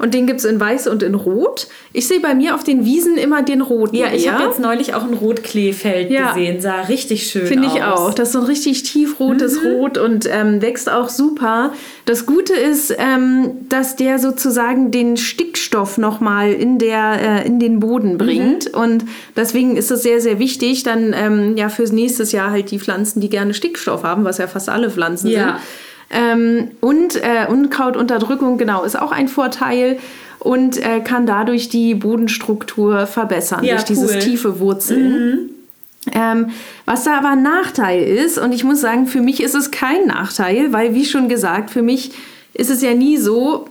Und 0.00 0.14
den 0.14 0.26
gibt 0.26 0.40
es 0.40 0.44
in 0.46 0.58
weiß 0.58 0.86
und 0.88 1.02
in 1.02 1.14
rot. 1.14 1.68
Ich 1.92 2.08
sehe 2.08 2.20
bei 2.20 2.34
mir 2.34 2.54
auf 2.54 2.64
den 2.64 2.84
Wiesen 2.84 3.16
immer 3.18 3.42
den 3.42 3.60
roten. 3.60 3.94
Ja, 3.96 4.06
ich 4.12 4.30
habe 4.32 4.44
jetzt 4.44 4.58
neulich 4.58 4.94
auch 4.94 5.02
ein 5.04 5.12
Rotkleefeld 5.12 6.10
Ja. 6.10 6.28
gesehen, 6.32 6.60
sah 6.60 6.82
richtig 6.82 7.26
schön 7.26 7.46
Finde 7.46 7.68
aus. 7.68 7.74
ich 7.76 7.82
auch. 7.82 8.14
Das 8.14 8.28
ist 8.28 8.32
so 8.32 8.38
ein 8.40 8.46
richtig 8.46 8.82
tiefrotes 8.84 9.62
Rot 9.64 9.98
und 9.98 10.26
ähm, 10.32 10.62
wächst 10.62 10.90
auch 10.90 11.08
super. 11.10 11.72
Das 12.06 12.24
Gute 12.26 12.54
ist, 12.54 12.94
ähm, 12.98 13.50
dass 13.68 13.96
der 13.96 14.18
sozusagen 14.18 14.90
den 14.90 15.16
Stickstoff 15.16 15.98
nochmal 15.98 16.52
in, 16.52 16.78
der, 16.78 17.42
äh, 17.42 17.46
in 17.46 17.60
den 17.60 17.78
Boden 17.80 18.16
bringt. 18.18 18.68
Und 18.72 19.04
deswegen 19.36 19.76
ist 19.76 19.90
es 19.90 20.02
sehr, 20.02 20.20
sehr 20.20 20.38
wichtig, 20.38 20.82
dann 20.82 21.14
ähm, 21.16 21.56
ja 21.56 21.68
fürs 21.68 21.92
nächste 21.92 22.22
Jahr 22.24 22.50
halt 22.50 22.70
die 22.70 22.78
Pflanzen, 22.78 23.20
die 23.20 23.28
gerne 23.28 23.52
Stickstoff 23.54 24.02
haben, 24.02 24.24
was 24.24 24.38
ja 24.38 24.46
fast 24.46 24.68
alle 24.68 24.90
Pflanzen 24.90 25.28
Ja. 25.28 25.46
sind. 25.58 25.60
Ähm, 26.10 26.72
und 26.80 27.16
äh, 27.16 27.46
Unkrautunterdrückung, 27.48 28.58
genau, 28.58 28.82
ist 28.82 29.00
auch 29.00 29.12
ein 29.12 29.28
Vorteil 29.28 29.98
und 30.40 30.76
äh, 30.78 31.00
kann 31.00 31.26
dadurch 31.26 31.68
die 31.68 31.94
Bodenstruktur 31.94 33.06
verbessern, 33.06 33.62
Ja, 33.62 33.74
durch 33.74 33.84
dieses 33.84 34.14
cool. 34.14 34.18
tiefe 34.18 34.58
Wurzeln. 34.58 35.50
Ähm, 36.12 36.50
was 36.86 37.04
da 37.04 37.18
aber 37.18 37.30
ein 37.30 37.42
Nachteil 37.42 38.02
ist, 38.02 38.38
und 38.38 38.52
ich 38.52 38.64
muss 38.64 38.80
sagen, 38.80 39.06
für 39.06 39.20
mich 39.20 39.42
ist 39.42 39.54
es 39.54 39.70
kein 39.70 40.06
Nachteil, 40.06 40.72
weil, 40.72 40.94
wie 40.94 41.04
schon 41.04 41.28
gesagt, 41.28 41.70
für 41.70 41.82
mich 41.82 42.12
ist 42.54 42.70
es 42.70 42.82
ja 42.82 42.94
nie 42.94 43.18
so, 43.18 43.68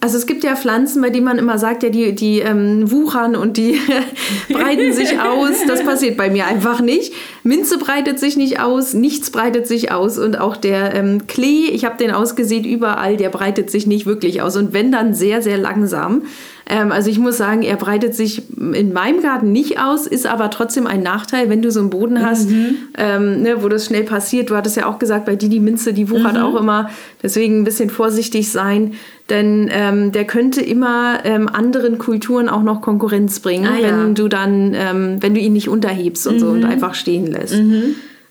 also 0.00 0.16
es 0.16 0.26
gibt 0.26 0.44
ja 0.44 0.54
Pflanzen, 0.54 1.02
bei 1.02 1.10
denen 1.10 1.24
man 1.24 1.38
immer 1.38 1.58
sagt, 1.58 1.82
ja, 1.82 1.88
die, 1.88 2.14
die 2.14 2.38
ähm, 2.38 2.90
wuchern 2.90 3.34
und 3.34 3.56
die 3.56 3.80
breiten 4.48 4.92
sich 4.92 5.18
aus. 5.18 5.64
Das 5.66 5.82
passiert 5.82 6.16
bei 6.16 6.30
mir 6.30 6.46
einfach 6.46 6.80
nicht. 6.80 7.12
Minze 7.42 7.78
breitet 7.78 8.20
sich 8.20 8.36
nicht 8.36 8.60
aus, 8.60 8.94
nichts 8.94 9.30
breitet 9.30 9.66
sich 9.66 9.90
aus 9.90 10.18
und 10.18 10.38
auch 10.38 10.56
der 10.56 10.94
ähm, 10.94 11.26
Klee, 11.26 11.66
ich 11.70 11.84
habe 11.84 11.96
den 11.96 12.12
ausgesät 12.12 12.64
überall, 12.64 13.16
der 13.16 13.30
breitet 13.30 13.70
sich 13.70 13.86
nicht 13.86 14.06
wirklich 14.06 14.40
aus 14.40 14.56
und 14.56 14.72
wenn 14.72 14.92
dann 14.92 15.14
sehr, 15.14 15.42
sehr 15.42 15.58
langsam. 15.58 16.22
Ähm, 16.68 16.92
also 16.92 17.08
ich 17.10 17.18
muss 17.18 17.38
sagen, 17.38 17.62
er 17.62 17.76
breitet 17.76 18.14
sich 18.14 18.42
in 18.56 18.92
meinem 18.92 19.22
Garten 19.22 19.52
nicht 19.52 19.80
aus, 19.80 20.06
ist 20.06 20.26
aber 20.26 20.50
trotzdem 20.50 20.86
ein 20.86 21.02
Nachteil, 21.02 21.48
wenn 21.48 21.62
du 21.62 21.70
so 21.70 21.80
einen 21.80 21.90
Boden 21.90 22.24
hast, 22.24 22.50
ähm, 22.96 23.42
ne, 23.42 23.62
wo 23.62 23.68
das 23.68 23.86
schnell 23.86 24.04
passiert. 24.04 24.50
Du 24.50 24.56
hattest 24.56 24.76
ja 24.76 24.86
auch 24.86 24.98
gesagt, 24.98 25.24
bei 25.24 25.34
die 25.36 25.48
die 25.48 25.60
Minze, 25.60 25.92
die 25.92 26.10
wuchert 26.10 26.36
auch 26.38 26.54
immer. 26.60 26.90
Deswegen 27.22 27.60
ein 27.60 27.64
bisschen 27.64 27.88
vorsichtig 27.90 28.50
sein, 28.50 28.92
denn 29.30 29.68
ähm, 29.72 30.12
der 30.12 30.24
könnte 30.26 30.60
immer 30.60 31.20
ähm, 31.24 31.48
anderen 31.48 31.98
Kulturen 31.98 32.48
auch 32.48 32.62
noch 32.62 32.80
Konkurrenz 32.80 33.40
bringen, 33.40 33.66
Ah, 33.66 33.78
ja. 33.80 33.88
wenn 33.88 34.14
du 34.14 34.28
dann, 34.28 34.74
ähm, 34.74 35.16
wenn 35.20 35.34
du 35.34 35.40
ihn 35.40 35.52
nicht 35.54 35.68
unterhebst 35.68 36.26
und 36.26 36.38
so 36.38 36.48
und 36.48 36.64
einfach 36.64 36.94
stehen 36.94 37.26
lässt. 37.26 37.54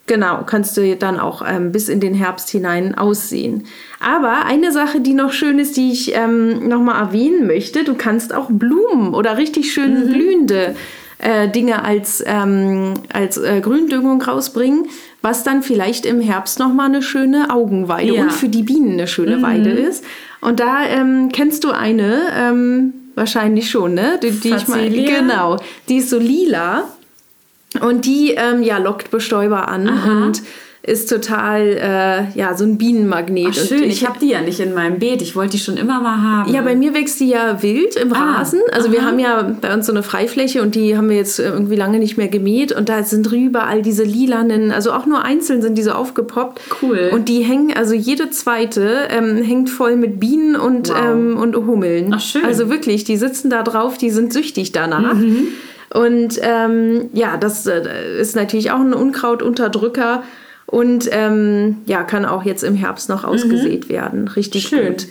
Genau, 0.07 0.43
kannst 0.45 0.77
du 0.77 0.95
dann 0.95 1.19
auch 1.19 1.43
ähm, 1.45 1.71
bis 1.73 1.89
in 1.89 1.99
den 1.99 2.13
Herbst 2.13 2.49
hinein 2.49 2.95
aussehen. 2.97 3.65
Aber 3.99 4.45
eine 4.45 4.71
Sache, 4.71 5.01
die 5.01 5.13
noch 5.13 5.33
schön 5.33 5.59
ist, 5.59 5.75
die 5.75 5.91
ich 5.91 6.15
ähm, 6.15 6.67
nochmal 6.67 6.99
erwähnen 7.01 7.45
möchte, 7.45 7.83
du 7.83 7.93
kannst 7.93 8.33
auch 8.33 8.47
Blumen 8.49 9.13
oder 9.13 9.37
richtig 9.37 9.73
schön 9.73 10.07
blühende 10.07 10.75
äh, 11.19 11.49
Dinge 11.49 11.83
als, 11.83 12.23
ähm, 12.25 12.93
als 13.11 13.37
äh, 13.37 13.59
Gründüngung 13.59 14.21
rausbringen, 14.21 14.87
was 15.21 15.43
dann 15.43 15.61
vielleicht 15.61 16.05
im 16.05 16.21
Herbst 16.21 16.57
nochmal 16.59 16.85
eine 16.87 17.01
schöne 17.01 17.49
Augenweide 17.49 18.13
Ja. 18.13 18.21
und 18.21 18.31
für 18.31 18.47
die 18.49 18.63
Bienen 18.63 18.93
eine 18.93 19.07
schöne 19.07 19.41
Weide 19.41 19.71
ist. 19.71 20.05
Und 20.39 20.59
da 20.61 20.85
ähm, 20.87 21.29
kennst 21.33 21.63
du 21.65 21.71
eine, 21.71 22.21
ähm, 22.37 22.93
wahrscheinlich 23.15 23.69
schon, 23.69 23.95
ne? 23.95 24.19
Die, 24.21 24.31
die 24.31 24.49
ich 24.49 24.67
mal, 24.67 24.77
Facelia? 24.83 25.19
genau, 25.19 25.57
die 25.89 25.97
ist 25.97 26.11
so 26.11 26.19
lila. 26.19 26.83
Und 27.81 28.05
die 28.05 28.31
ähm, 28.37 28.61
ja, 28.63 28.77
lockt 28.77 29.11
Bestäuber 29.11 29.67
an 29.67 29.87
und 29.87 30.41
ist 30.83 31.09
total 31.09 31.61
äh, 32.33 32.39
ja, 32.39 32.55
so 32.55 32.63
ein 32.63 32.77
Bienenmagnet. 32.77 33.47
Ach, 33.49 33.67
schön, 33.67 33.83
ich 33.83 34.07
habe 34.07 34.19
die 34.21 34.29
ja 34.29 34.39
nicht 34.41 34.61
in 34.61 34.73
meinem 34.73 34.99
Beet. 34.99 35.21
Ich 35.21 35.35
wollte 35.35 35.53
die 35.53 35.59
schon 35.59 35.75
immer 35.75 35.99
mal 35.99 36.21
haben. 36.21 36.53
ja, 36.53 36.61
bei 36.61 36.77
mir 36.77 36.93
wächst 36.93 37.19
die 37.19 37.27
ja 37.27 37.61
wild 37.61 37.97
im 37.97 38.13
Ah, 38.13 38.37
Rasen. 38.37 38.61
Also 38.71 38.93
wir 38.93 39.03
haben 39.03 39.19
ja 39.19 39.53
bei 39.59 39.73
uns 39.73 39.85
so 39.87 39.91
eine 39.91 40.01
Freifläche 40.01 40.61
und 40.61 40.75
die 40.75 40.95
haben 40.95 41.09
wir 41.09 41.17
jetzt 41.17 41.39
irgendwie 41.39 41.75
lange 41.75 41.99
nicht 41.99 42.15
mehr 42.17 42.29
gemäht 42.29 42.71
und 42.71 42.87
da 42.87 43.03
sind 43.03 43.29
überall 43.33 43.81
diese 43.81 44.03
lilanen, 44.03 44.71
also 44.71 44.93
auch 44.93 45.05
nur 45.05 45.25
einzeln 45.25 45.61
sind 45.61 45.77
diese 45.77 45.93
aufgepoppt. 45.93 46.61
Cool. 46.81 47.09
Und 47.11 47.27
die 47.27 47.41
hängen, 47.41 47.75
also 47.75 47.93
jede 47.93 48.29
zweite 48.29 49.09
ähm, 49.09 49.43
hängt 49.43 49.69
voll 49.69 49.97
mit 49.97 50.21
Bienen 50.21 50.55
und, 50.55 50.87
Wow. 50.87 50.95
ähm, 51.05 51.37
und 51.37 51.53
Hummeln. 51.57 52.13
Ach, 52.15 52.21
schön. 52.21 52.45
Also 52.45 52.69
wirklich, 52.69 53.03
die 53.03 53.17
sitzen 53.17 53.49
da 53.49 53.61
drauf, 53.63 53.97
die 53.97 54.09
sind 54.09 54.31
süchtig 54.31 54.71
danach. 54.71 55.17
Und 55.93 56.39
ähm, 56.41 57.09
ja, 57.13 57.37
das 57.37 57.65
äh, 57.65 58.19
ist 58.19 58.35
natürlich 58.35 58.71
auch 58.71 58.79
ein 58.79 58.93
Unkrautunterdrücker 58.93 60.23
und 60.65 61.07
ähm, 61.11 61.77
ja, 61.85 62.03
kann 62.03 62.25
auch 62.25 62.43
jetzt 62.43 62.63
im 62.63 62.75
Herbst 62.75 63.09
noch 63.09 63.23
ausgesät 63.23 63.87
werden. 63.89 64.27
Richtig 64.27 64.67
Schön. 64.67 64.87
gut. 64.93 65.07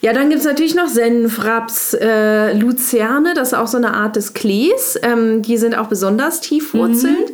Ja, 0.00 0.12
dann 0.12 0.30
gibt 0.30 0.40
es 0.40 0.46
natürlich 0.46 0.74
noch 0.74 0.88
Senf, 0.88 1.44
Raps, 1.44 1.94
äh, 1.94 2.52
Luzerne, 2.54 3.34
das 3.34 3.48
ist 3.48 3.54
auch 3.54 3.68
so 3.68 3.76
eine 3.76 3.94
Art 3.94 4.16
des 4.16 4.34
Klees. 4.34 4.98
Ähm, 5.02 5.42
die 5.42 5.56
sind 5.56 5.76
auch 5.76 5.86
besonders 5.86 6.40
tief 6.40 6.74
wurzelnd. 6.74 7.30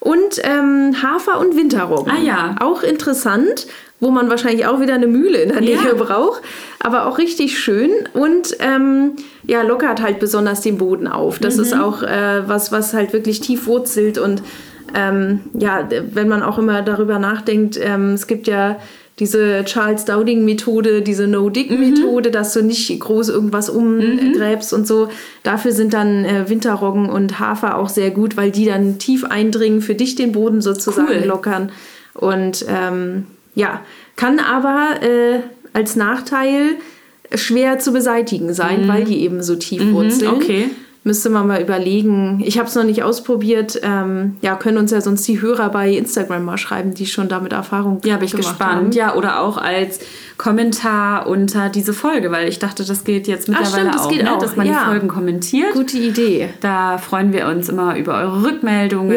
Und 0.00 0.40
ähm, 0.44 0.94
Hafer 1.02 1.40
und 1.40 1.56
Winterroggen. 1.56 2.12
Ah, 2.12 2.20
ja. 2.22 2.54
Auch 2.60 2.82
interessant, 2.82 3.66
wo 3.98 4.10
man 4.10 4.28
wahrscheinlich 4.30 4.66
auch 4.66 4.78
wieder 4.80 4.94
eine 4.94 5.06
Mühle 5.06 5.38
in 5.38 5.48
der 5.48 5.60
Nähe 5.60 5.76
Ja. 5.84 5.94
braucht. 5.94 6.42
Aber 6.80 7.06
auch 7.06 7.18
richtig 7.18 7.58
schön 7.58 7.90
und 8.12 8.56
ähm, 8.60 9.12
ja, 9.44 9.62
lockert 9.62 10.00
halt 10.02 10.20
besonders 10.20 10.60
den 10.60 10.78
Boden 10.78 11.08
auf. 11.08 11.38
Das 11.38 11.58
ist 11.58 11.74
auch 11.74 12.02
äh, 12.02 12.46
was, 12.46 12.70
was 12.70 12.94
halt 12.94 13.12
wirklich 13.12 13.40
tief 13.40 13.66
wurzelt. 13.66 14.18
Und 14.18 14.42
ähm, 14.94 15.40
ja, 15.54 15.88
wenn 16.12 16.28
man 16.28 16.42
auch 16.44 16.58
immer 16.58 16.82
darüber 16.82 17.18
nachdenkt, 17.18 17.76
ähm, 17.82 18.12
es 18.12 18.26
gibt 18.28 18.46
ja 18.46 18.76
diese 19.18 19.64
Charles 19.64 20.04
Dowding-Methode, 20.04 21.00
diese 21.00 21.26
No-Dig-Methode, 21.26 22.30
dass 22.30 22.52
du 22.52 22.62
nicht 22.62 23.00
groß 23.00 23.30
irgendwas 23.30 23.70
umgräbst 23.70 24.74
und 24.74 24.86
so. 24.86 25.08
Dafür 25.42 25.72
sind 25.72 25.94
dann 25.94 26.24
äh, 26.26 26.48
Winterroggen 26.48 27.08
und 27.08 27.38
Hafer 27.40 27.78
auch 27.78 27.88
sehr 27.88 28.10
gut, 28.10 28.36
weil 28.36 28.50
die 28.50 28.66
dann 28.66 28.98
tief 28.98 29.24
eindringen, 29.24 29.80
für 29.80 29.94
dich 29.94 30.16
den 30.16 30.32
Boden 30.32 30.60
sozusagen 30.60 31.08
Cool. 31.22 31.26
lockern. 31.26 31.72
Und 32.12 32.66
ähm, 32.68 33.26
ja, 33.54 33.80
kann 34.16 34.38
aber 34.38 35.02
äh, 35.02 35.40
als 35.72 35.96
Nachteil 35.96 36.76
schwer 37.34 37.78
zu 37.78 37.92
beseitigen 37.92 38.52
sein, 38.52 38.86
weil 38.86 39.04
die 39.04 39.20
eben 39.22 39.42
so 39.42 39.56
tief 39.56 39.92
wurzeln. 39.92 40.30
Mhm. 40.30 40.36
okay. 40.36 40.70
Müsste 41.06 41.30
man 41.30 41.46
mal 41.46 41.62
überlegen. 41.62 42.42
Ich 42.44 42.58
habe 42.58 42.66
es 42.66 42.74
noch 42.74 42.82
nicht 42.82 43.04
ausprobiert. 43.04 43.78
Ähm, 43.84 44.38
ja, 44.42 44.56
können 44.56 44.76
uns 44.76 44.90
ja 44.90 45.00
sonst 45.00 45.24
die 45.28 45.40
Hörer 45.40 45.68
bei 45.68 45.88
Instagram 45.92 46.44
mal 46.44 46.58
schreiben, 46.58 46.94
die 46.94 47.06
schon 47.06 47.28
damit 47.28 47.52
Erfahrung 47.52 48.00
Ja, 48.04 48.16
bin 48.16 48.26
ich 48.26 48.34
gespannt. 48.34 48.60
haben. 48.60 48.90
Ja, 48.90 49.14
oder 49.14 49.40
auch 49.40 49.56
als 49.56 50.00
Kommentar 50.36 51.28
unter 51.28 51.68
diese 51.68 51.92
Folge, 51.92 52.32
weil 52.32 52.48
ich 52.48 52.58
dachte, 52.58 52.84
das 52.84 53.04
geht 53.04 53.28
jetzt 53.28 53.44
Ach, 53.48 53.60
mittlerweile 53.60 53.82
stimmt, 53.82 53.94
das 53.94 54.02
auch, 54.02 54.10
geht 54.10 54.22
ne? 54.24 54.32
auch, 54.34 54.38
dass 54.40 54.56
man 54.56 54.66
ja. 54.66 54.80
die 54.80 54.86
Folgen 54.90 55.06
kommentiert. 55.06 55.72
Gute 55.74 55.96
Idee. 55.96 56.48
Da 56.60 56.98
freuen 56.98 57.32
wir 57.32 57.46
uns 57.46 57.68
immer 57.68 57.96
über 57.96 58.14
eure 58.18 58.42
Rückmeldungen 58.42 59.14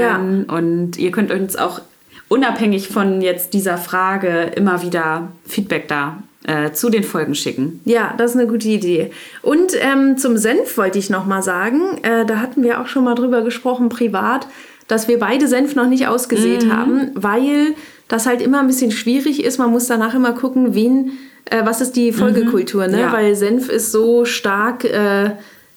Ja. 0.48 0.55
und 0.55 0.96
ihr 0.96 1.10
könnt 1.10 1.31
uns 1.31 1.55
auch 1.55 1.81
unabhängig 2.27 2.89
von 2.89 3.19
jetzt 3.22 3.55
dieser 3.55 3.79
Frage 3.79 4.51
immer 4.55 4.84
wieder 4.84 5.29
Feedback 5.48 5.88
da 5.88 6.17
äh, 6.43 6.72
zu 6.72 6.89
den 6.89 7.03
Folgen 7.03 7.36
schicken. 7.36 7.81
Ja, 7.86 8.13
das 8.17 8.31
ist 8.31 8.38
eine 8.38 8.48
gute 8.48 8.67
Idee. 8.69 9.12
Und 9.41 9.74
ähm, 9.79 10.17
zum 10.17 10.38
Senf 10.38 10.77
wollte 10.77 10.98
ich 10.98 11.10
noch 11.10 11.25
mal 11.25 11.41
sagen, 11.41 11.81
äh, 12.03 12.25
da 12.25 12.38
hatten 12.38 12.63
wir 12.63 12.79
auch 12.81 12.88
schon 12.88 13.03
mal 13.03 13.15
drüber 13.15 13.41
gesprochen 13.41 13.89
privat, 13.89 14.48
dass 14.88 15.08
wir 15.08 15.19
beide 15.19 15.48
Senf 15.48 15.75
noch 15.75 15.88
nicht 15.88 16.08
ausgesät 16.08 16.65
Mhm. 16.65 16.74
haben, 16.75 17.12
weil 17.13 17.75
das 18.08 18.25
halt 18.25 18.41
immer 18.41 18.60
ein 18.60 18.67
bisschen 18.67 18.91
schwierig 18.91 19.43
ist. 19.43 19.60
Man 19.60 19.69
muss 19.69 19.86
danach 19.88 20.15
immer 20.15 20.31
gucken, 20.34 20.74
wen, 20.74 21.12
äh, 21.46 21.63
was 21.65 21.81
ist 21.81 21.96
die 21.96 22.12
Folgekultur, 22.12 22.88
ne? 22.88 22.98
Mhm. 22.98 23.01
Ja. 23.03 23.13
Weil 23.13 23.36
Senf 23.36 23.69
ist 23.69 23.91
so 23.91 24.25
stark. 24.25 24.84
Äh, 24.86 25.31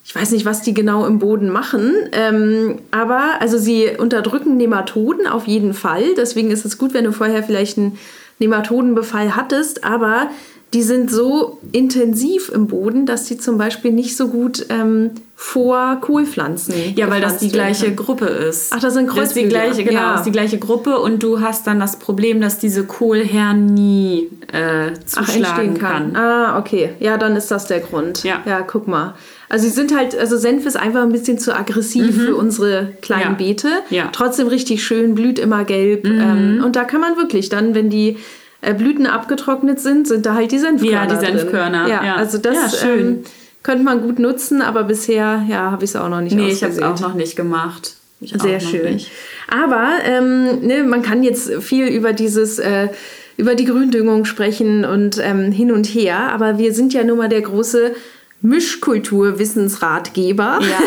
ich 0.04 0.14
weiß 0.16 0.32
nicht, 0.32 0.44
was 0.46 0.62
die 0.62 0.74
genau 0.74 1.06
im 1.06 1.18
Boden 1.20 1.50
machen, 1.50 1.92
ähm, 2.10 2.78
aber 2.90 3.22
also 3.40 3.56
sie 3.56 3.90
unterdrücken 3.98 4.56
Nematoden 4.56 5.28
auf 5.28 5.46
jeden 5.46 5.74
Fall. 5.74 6.02
Deswegen 6.16 6.50
ist 6.50 6.64
es 6.64 6.76
gut, 6.76 6.92
wenn 6.92 7.04
du 7.04 7.12
vorher 7.12 7.44
vielleicht 7.44 7.78
einen 7.78 7.98
Nematodenbefall 8.40 9.36
hattest, 9.36 9.84
aber 9.84 10.28
die 10.74 10.82
sind 10.82 11.10
so 11.10 11.58
intensiv 11.72 12.48
im 12.48 12.66
Boden, 12.66 13.04
dass 13.06 13.24
die 13.24 13.36
zum 13.38 13.58
Beispiel 13.58 13.92
nicht 13.92 14.16
so 14.16 14.28
gut 14.28 14.66
ähm, 14.70 15.10
vor 15.36 15.98
Kohlpflanzen. 16.00 16.74
Ja, 16.96 17.10
weil 17.10 17.20
das 17.20 17.38
die 17.38 17.48
gleiche 17.50 17.86
können. 17.86 17.96
Gruppe 17.96 18.24
ist. 18.26 18.72
Ach, 18.72 18.80
das 18.80 18.94
sind 18.94 19.08
Das 19.14 19.28
ist 19.28 19.36
die 19.36 19.48
gleiche, 19.48 19.82
genau, 19.84 20.00
Ja. 20.00 20.10
das 20.12 20.20
ist 20.20 20.26
die 20.26 20.32
gleiche 20.32 20.58
Gruppe 20.58 20.98
und 20.98 21.22
du 21.22 21.40
hast 21.40 21.66
dann 21.66 21.80
das 21.80 21.96
Problem, 21.98 22.40
dass 22.40 22.58
diese 22.58 22.84
Kohlhernie 22.84 24.30
äh, 24.52 24.92
Ach, 24.92 24.98
zuschlagen 25.04 25.36
entstehen 25.44 25.78
kann. 25.78 26.12
kann. 26.12 26.16
Ah, 26.16 26.58
okay. 26.58 26.90
Ja, 27.00 27.16
dann 27.18 27.36
ist 27.36 27.50
das 27.50 27.66
der 27.66 27.80
Grund. 27.80 28.22
Ja. 28.24 28.40
Ja, 28.46 28.60
guck 28.62 28.86
mal. 28.88 29.14
Also 29.48 29.66
sie 29.66 29.72
sind 29.72 29.94
halt, 29.94 30.16
also 30.16 30.38
Senf 30.38 30.64
ist 30.64 30.76
einfach 30.76 31.02
ein 31.02 31.12
bisschen 31.12 31.38
zu 31.38 31.54
aggressiv 31.54 32.16
für 32.24 32.36
unsere 32.36 32.92
kleinen 33.02 33.32
Mhm. 33.34 33.38
Ja. 33.40 33.46
Beete. 33.46 33.68
Ja. 33.90 34.04
Mhm. 34.04 34.08
Trotzdem 34.12 34.46
richtig 34.46 34.82
schön, 34.84 35.14
blüht 35.14 35.38
immer 35.38 35.64
gelb. 35.64 36.06
Ähm, 36.06 36.62
und 36.64 36.76
da 36.76 36.84
kann 36.84 37.00
man 37.02 37.16
wirklich 37.16 37.48
dann, 37.50 37.74
wenn 37.74 37.90
die 37.90 38.10
äh, 38.10 38.16
Blüten 38.62 39.06
abgetrocknet 39.06 39.80
sind, 39.80 40.06
sind 40.06 40.24
da 40.24 40.34
halt 40.34 40.52
die 40.52 40.58
Senfkörner. 40.58 40.94
Ja, 40.94 41.06
die 41.06 41.26
Senfkörner. 41.26 41.88
Ja, 41.88 42.04
ja. 42.04 42.16
also 42.16 42.38
das 42.38 42.54
Ja, 42.54 42.68
schön. 42.78 43.00
Ähm, 43.00 43.24
könnte 43.62 43.84
man 43.84 44.00
gut 44.02 44.18
nutzen, 44.18 44.62
aber 44.62 44.84
bisher 44.84 45.44
ja, 45.48 45.70
habe 45.70 45.84
ich 45.84 45.90
es 45.90 45.96
auch 45.96 46.08
noch 46.08 46.20
nicht 46.20 46.34
Nee, 46.34 46.50
ich 46.50 46.62
habe 46.62 46.72
es 46.72 46.82
auch 46.82 47.00
noch 47.00 47.14
nicht 47.14 47.36
gemacht. 47.36 47.96
Ich 48.20 48.32
Sehr 48.40 48.60
schön. 48.60 48.94
nicht. 48.94 49.10
Aber 49.48 49.88
ähm, 50.04 50.60
ne, 50.60 50.84
man 50.84 51.02
kann 51.02 51.24
jetzt 51.24 51.52
viel 51.60 51.88
über 51.88 52.12
dieses, 52.12 52.60
äh, 52.60 52.88
über 53.36 53.56
die 53.56 53.64
Gründüngung 53.64 54.24
sprechen 54.24 54.84
und 54.84 55.18
ähm, 55.20 55.52
hin 55.52 55.72
und 55.72 55.86
her, 55.86 56.32
aber 56.32 56.58
wir 56.58 56.72
sind 56.72 56.94
ja 56.94 57.04
nun 57.04 57.18
mal 57.18 57.28
der 57.28 57.42
große 57.42 57.94
Mischkultur-Wissensratgeber. 58.42 60.60
Ja. 60.60 60.68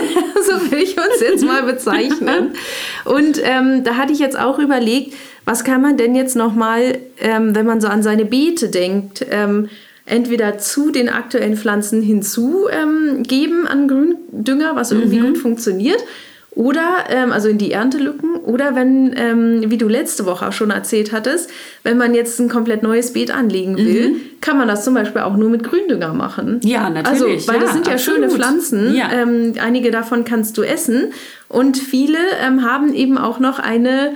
so 0.45 0.71
will 0.71 0.79
ich 0.79 0.97
uns 0.97 1.21
jetzt 1.21 1.45
mal 1.45 1.63
bezeichnen. 1.63 2.53
Und 3.05 3.39
ähm, 3.43 3.83
da 3.83 3.95
hatte 3.95 4.13
ich 4.13 4.19
jetzt 4.19 4.37
auch 4.37 4.59
überlegt, 4.59 5.15
was 5.45 5.63
kann 5.63 5.81
man 5.81 5.97
denn 5.97 6.15
jetzt 6.15 6.35
nochmal, 6.35 6.97
ähm, 7.19 7.55
wenn 7.55 7.65
man 7.65 7.79
so 7.81 7.87
an 7.87 8.03
seine 8.03 8.25
Beete 8.25 8.69
denkt, 8.69 9.25
ähm, 9.29 9.69
entweder 10.05 10.57
zu 10.57 10.91
den 10.91 11.09
aktuellen 11.09 11.57
Pflanzen 11.57 12.01
hinzugeben 12.01 13.61
ähm, 13.61 13.67
an 13.67 13.87
Gründünger, 13.87 14.75
was 14.75 14.91
irgendwie 14.91 15.19
gut 15.19 15.37
funktioniert, 15.37 16.03
oder, 16.51 17.05
ähm, 17.09 17.33
also 17.33 17.49
in 17.49 17.57
die 17.57 17.71
Erntelücken, 17.73 18.35
Oder 18.45 18.75
wenn, 18.75 19.13
ähm, 19.17 19.71
wie 19.71 19.77
du 19.77 19.87
letzte 19.87 20.25
Woche 20.25 20.47
auch 20.47 20.53
schon 20.53 20.69
erzählt 20.69 21.11
hattest, 21.11 21.49
wenn 21.83 21.97
man 21.97 22.13
jetzt 22.13 22.39
ein 22.39 22.47
komplett 22.47 22.83
neues 22.83 23.11
Beet 23.11 23.31
anlegen 23.31 23.75
will, 23.75 24.09
mhm. 24.09 24.21
kann 24.39 24.57
man 24.57 24.67
das 24.67 24.83
zum 24.85 24.93
Beispiel 24.93 25.21
auch 25.21 25.35
nur 25.35 25.49
mit 25.49 25.63
Gründünger 25.63 26.13
machen. 26.13 26.61
Ja, 26.63 26.89
natürlich. 26.89 27.21
Also, 27.21 27.47
weil 27.47 27.55
ja, 27.55 27.61
das 27.61 27.73
sind 27.73 27.87
ja 27.87 27.93
absolut. 27.93 28.19
schöne 28.19 28.31
Pflanzen. 28.31 28.95
Ja. 28.95 29.11
Ähm, 29.11 29.53
einige 29.59 29.89
davon 29.89 30.23
kannst 30.23 30.57
du 30.57 30.61
essen. 30.61 31.11
Und 31.49 31.77
viele 31.77 32.19
ähm, 32.45 32.63
haben 32.63 32.93
eben 32.93 33.17
auch 33.17 33.39
noch 33.39 33.59
eine 33.59 34.11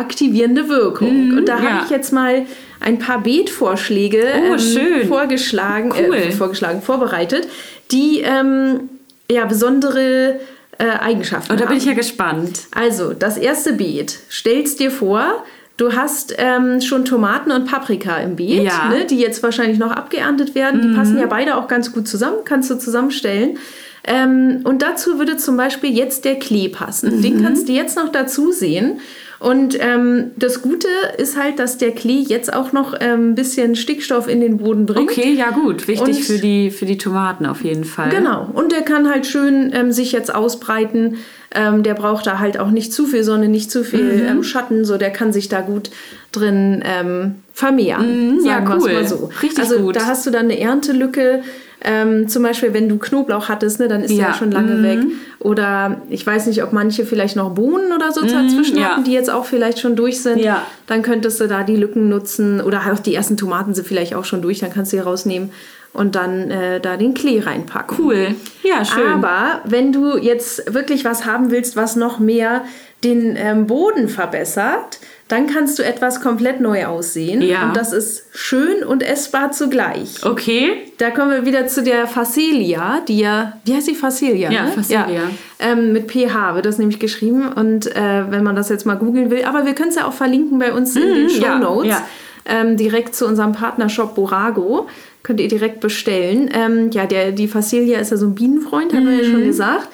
aktivierende 0.00 0.68
Wirkung. 0.68 1.28
Mhm, 1.28 1.38
und 1.38 1.48
da 1.48 1.56
ja. 1.56 1.62
habe 1.62 1.84
ich 1.84 1.90
jetzt 1.90 2.12
mal 2.12 2.46
ein 2.80 2.98
paar 2.98 3.22
Beetvorschläge 3.22 4.24
oh, 4.50 4.54
ähm, 4.54 5.08
vorgeschlagen, 5.08 5.92
cool. 5.92 6.14
äh, 6.14 6.32
vorgeschlagen, 6.32 6.82
vorbereitet, 6.82 7.46
die 7.92 8.20
ähm, 8.20 8.88
ja 9.30 9.44
besondere 9.44 10.40
äh, 10.78 10.84
Eigenschaften 10.98 11.50
haben. 11.50 11.58
Oh, 11.58 11.62
da 11.62 11.68
bin 11.68 11.76
ich 11.76 11.84
ja 11.84 11.92
gespannt. 11.92 12.62
Also, 12.74 13.12
das 13.12 13.36
erste 13.36 13.74
Beet. 13.74 14.18
Stellst 14.30 14.80
dir 14.80 14.90
vor, 14.90 15.44
du 15.76 15.92
hast 15.92 16.34
ähm, 16.38 16.80
schon 16.80 17.04
Tomaten 17.04 17.52
und 17.52 17.66
Paprika 17.66 18.16
im 18.18 18.36
Beet, 18.36 18.64
ja. 18.64 18.88
ne, 18.88 19.04
die 19.04 19.18
jetzt 19.18 19.42
wahrscheinlich 19.42 19.78
noch 19.78 19.90
abgeerntet 19.92 20.54
werden. 20.54 20.80
Die 20.82 20.88
Mhm. 20.88 20.96
passen 20.96 21.18
ja 21.18 21.26
beide 21.26 21.56
auch 21.56 21.68
ganz 21.68 21.92
gut 21.92 22.08
zusammen, 22.08 22.38
kannst 22.44 22.70
du 22.70 22.78
zusammenstellen. 22.78 23.58
Ähm, 24.04 24.60
und 24.64 24.80
dazu 24.80 25.18
würde 25.18 25.36
zum 25.36 25.58
Beispiel 25.58 25.94
jetzt 25.94 26.24
der 26.24 26.38
Klee 26.38 26.70
passen. 26.70 27.18
Mhm. 27.18 27.22
Den 27.22 27.42
kannst 27.42 27.68
du 27.68 27.72
jetzt 27.72 27.96
noch 27.96 28.10
dazu 28.10 28.50
sehen. 28.50 29.00
Und 29.40 29.74
ähm, 29.80 30.32
das 30.36 30.60
Gute 30.60 30.86
ist 31.16 31.36
halt, 31.38 31.58
dass 31.58 31.78
der 31.78 31.92
Klee 31.92 32.20
jetzt 32.20 32.52
auch 32.52 32.72
noch 32.72 32.94
ähm, 33.00 33.30
ein 33.30 33.34
bisschen 33.34 33.74
Stickstoff 33.74 34.28
in 34.28 34.40
den 34.42 34.58
Boden 34.58 34.84
bringt. 34.84 35.10
Okay, 35.10 35.32
ja 35.32 35.50
gut. 35.50 35.88
Wichtig 35.88 36.18
Und- 36.18 36.24
für 36.24 36.38
die, 36.38 36.70
für 36.70 36.84
die 36.84 36.98
Tomaten 36.98 37.46
auf 37.46 37.64
jeden 37.64 37.84
Fall. 37.84 38.10
Genau. 38.10 38.48
Und 38.52 38.70
der 38.70 38.82
kann 38.82 39.08
halt 39.08 39.26
schön 39.26 39.72
ähm, 39.74 39.92
sich 39.92 40.12
jetzt 40.12 40.34
ausbreiten. 40.34 41.16
Ähm, 41.54 41.82
der 41.82 41.94
braucht 41.94 42.26
da 42.26 42.38
halt 42.38 42.58
auch 42.60 42.70
nicht 42.70 42.92
zu 42.92 43.06
viel 43.06 43.24
Sonne, 43.24 43.48
nicht 43.48 43.70
zu 43.70 43.82
viel 43.82 44.18
Mhm. 44.22 44.26
ähm, 44.28 44.42
Schatten. 44.44 44.84
So, 44.84 44.98
der 44.98 45.10
kann 45.10 45.32
sich 45.32 45.48
da 45.48 45.62
gut 45.62 45.90
drin 46.32 46.82
ähm, 46.84 47.36
vermehren. 47.54 48.36
Mhm, 48.40 48.44
ja, 48.46 48.60
cool. 48.68 48.92
mal 48.92 49.06
so. 49.08 49.30
Richtig 49.42 49.58
also 49.64 49.78
gut. 49.78 49.96
da 49.96 50.04
hast 50.06 50.26
du 50.26 50.30
dann 50.30 50.44
eine 50.44 50.60
Erntelücke. 50.60 51.42
Ähm, 51.82 52.28
zum 52.28 52.42
Beispiel, 52.42 52.74
wenn 52.74 52.88
du 52.88 52.98
Knoblauch 52.98 53.48
hattest, 53.48 53.80
ne, 53.80 53.88
dann 53.88 54.02
ist 54.02 54.10
der 54.10 54.18
Ja. 54.18 54.28
ja 54.28 54.34
schon 54.34 54.50
lange 54.50 54.74
Mhm. 54.74 54.82
weg. 54.82 54.98
Oder 55.38 56.02
ich 56.10 56.26
weiß 56.26 56.46
nicht, 56.46 56.62
ob 56.62 56.72
manche 56.72 57.06
vielleicht 57.06 57.36
noch 57.36 57.50
Bohnen 57.54 57.92
oder 57.92 58.12
so 58.12 58.20
dazwischen 58.20 58.76
ja. 58.78 58.90
hatten, 58.90 59.04
die 59.04 59.12
jetzt 59.12 59.30
auch 59.30 59.46
vielleicht 59.46 59.78
schon 59.78 59.96
durch 59.96 60.20
sind. 60.22 60.38
Ja. 60.38 60.66
Dann 60.86 61.02
könntest 61.02 61.40
du 61.40 61.46
da 61.48 61.62
die 61.62 61.76
Lücken 61.76 62.08
nutzen. 62.08 62.60
Oder 62.60 62.82
auch 62.92 62.98
die 62.98 63.14
ersten 63.14 63.36
Tomaten 63.38 63.74
sind 63.74 63.86
vielleicht 63.86 64.14
auch 64.14 64.24
schon 64.24 64.42
durch, 64.42 64.58
dann 64.58 64.70
kannst 64.72 64.92
du 64.92 64.96
die 64.98 65.02
rausnehmen 65.02 65.50
und 65.92 66.14
dann 66.14 66.50
äh, 66.50 66.80
da 66.80 66.96
den 66.98 67.14
Klee 67.14 67.40
reinpacken. 67.40 67.96
Cool. 67.98 68.34
Ja, 68.62 68.84
schön. 68.84 69.08
Aber 69.08 69.60
wenn 69.64 69.92
du 69.92 70.18
jetzt 70.18 70.72
wirklich 70.74 71.04
was 71.06 71.24
haben 71.24 71.50
willst, 71.50 71.76
was 71.76 71.96
noch 71.96 72.18
mehr 72.18 72.62
den 73.02 73.34
ähm, 73.36 73.66
Boden 73.66 74.08
verbessert, 74.08 74.98
dann 75.30 75.46
kannst 75.46 75.78
du 75.78 75.84
etwas 75.84 76.20
komplett 76.20 76.60
neu 76.60 76.86
aussehen. 76.86 77.40
Ja. 77.42 77.68
Und 77.68 77.76
das 77.76 77.92
ist 77.92 78.24
schön 78.32 78.82
und 78.84 79.02
essbar 79.02 79.52
zugleich. 79.52 80.24
okay. 80.24 80.72
Da 80.98 81.10
kommen 81.10 81.30
wir 81.30 81.46
wieder 81.46 81.66
zu 81.66 81.82
der 81.82 82.06
Facelia, 82.06 83.00
die 83.08 83.18
ja, 83.20 83.54
wie 83.64 83.74
heißt 83.74 83.88
die 83.88 83.94
Facelia? 83.94 84.50
Ja, 84.50 84.64
ne? 84.64 84.72
Facelia. 84.72 85.22
Ähm, 85.58 85.92
mit 85.92 86.10
PH 86.10 86.54
wird 86.54 86.66
das 86.66 86.78
nämlich 86.78 86.98
geschrieben. 86.98 87.48
Und 87.52 87.86
äh, 87.94 88.30
wenn 88.30 88.42
man 88.44 88.56
das 88.56 88.68
jetzt 88.68 88.86
mal 88.86 88.96
googeln 88.96 89.30
will, 89.30 89.44
aber 89.44 89.64
wir 89.66 89.74
können 89.74 89.90
es 89.90 89.96
ja 89.96 90.06
auch 90.06 90.12
verlinken 90.12 90.58
bei 90.58 90.72
uns 90.72 90.94
in 90.96 91.02
den 91.02 91.28
Show 91.30 91.36
Mhm, 91.38 91.42
ja, 91.42 91.58
Notes. 91.58 91.88
ja. 91.90 92.04
Ähm, 92.46 92.76
direkt 92.76 93.14
zu 93.14 93.26
unserem 93.26 93.52
Partnershop 93.52 94.14
Borago. 94.14 94.88
Könnt 95.22 95.40
ihr 95.40 95.48
direkt 95.48 95.80
bestellen. 95.80 96.50
Ähm, 96.52 96.90
ja, 96.92 97.06
der, 97.06 97.32
die 97.32 97.46
Facelia 97.48 97.98
ist 98.00 98.10
ja 98.10 98.16
so 98.16 98.26
ein 98.26 98.34
Bienenfreund, 98.34 98.92
haben 98.94 99.06
wir 99.06 99.22
ja 99.22 99.28
Mhm. 99.28 99.32
schon 99.32 99.44
gesagt. 99.44 99.88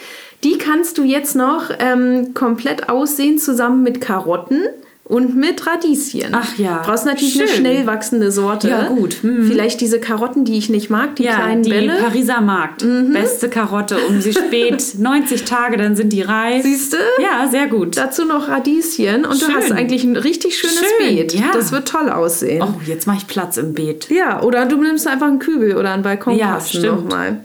Die 0.45 0.57
kannst 0.59 0.99
du 0.99 1.03
jetzt 1.03 1.35
noch 1.35 1.71
ähm, 1.79 2.33
komplett 2.35 2.89
aussehen 2.89 3.39
zusammen 3.39 3.83
mit 3.83 4.01
Karotten 4.01 4.63
und 5.09 5.37
mit 5.37 5.65
Radieschen. 5.65 6.31
Ach 6.33 6.59
ja, 6.59 6.79
Du 6.83 6.91
brauchst 6.91 7.07
natürlich 7.07 7.39
eine 7.39 7.49
schön. 7.49 7.57
schnell 7.59 7.87
wachsende 7.87 8.33
Sorte. 8.33 8.69
Ja, 8.69 8.89
gut. 8.89 9.19
Mhm. 9.23 9.47
Vielleicht 9.47 9.81
diese 9.81 10.01
Karotten, 10.01 10.45
die 10.45 10.59
ich 10.59 10.69
nicht 10.69 10.91
mag, 10.91 11.15
die 11.17 11.23
Ja, 11.23 11.37
kleinen 11.37 11.63
die 11.63 11.71
Bälle. 11.71 11.95
Mhm. 11.95 11.99
Pariser 12.05 12.41
Markt. 12.41 12.85
Beste 13.13 13.49
Karotte. 13.49 13.99
Um 14.09 14.21
sie 14.21 14.33
spät 14.33 14.95
90 14.99 15.45
Tage, 15.45 15.77
dann 15.77 15.95
sind 15.95 16.13
die 16.13 16.23
reif. 16.23 16.65
Siehst 16.65 16.93
du? 16.93 16.97
Ja, 17.23 17.49
sehr 17.49 17.69
gut. 17.69 17.97
Dazu 17.97 18.25
noch 18.25 18.49
Radieschen 18.49 19.25
und 19.25 19.39
Schön. 19.39 19.49
du 19.51 19.55
hast 19.55 19.71
eigentlich 19.71 20.03
ein 20.03 20.17
richtig 20.17 20.59
schönes 20.59 20.79
Schön, 20.99 21.17
Beet. 21.17 21.35
ja. 21.35 21.53
Das 21.53 21.71
wird 21.71 21.87
toll 21.87 22.11
aussehen. 22.11 22.63
Oh, 22.63 22.75
jetzt 22.85 23.07
mache 23.07 23.19
ich 23.19 23.27
Platz 23.29 23.59
im 23.59 23.75
Beet. 23.75 24.09
Ja, 24.11 24.43
oder 24.43 24.67
du 24.67 24.77
nimmst 24.77 25.07
einfach 25.07 25.29
einen 25.29 25.39
Kübel 25.39 25.77
oder 25.77 25.93
einen 25.93 26.03
Balkonkasten 26.03 26.83
Ja, 26.83 26.93
nochmal. 26.93 27.41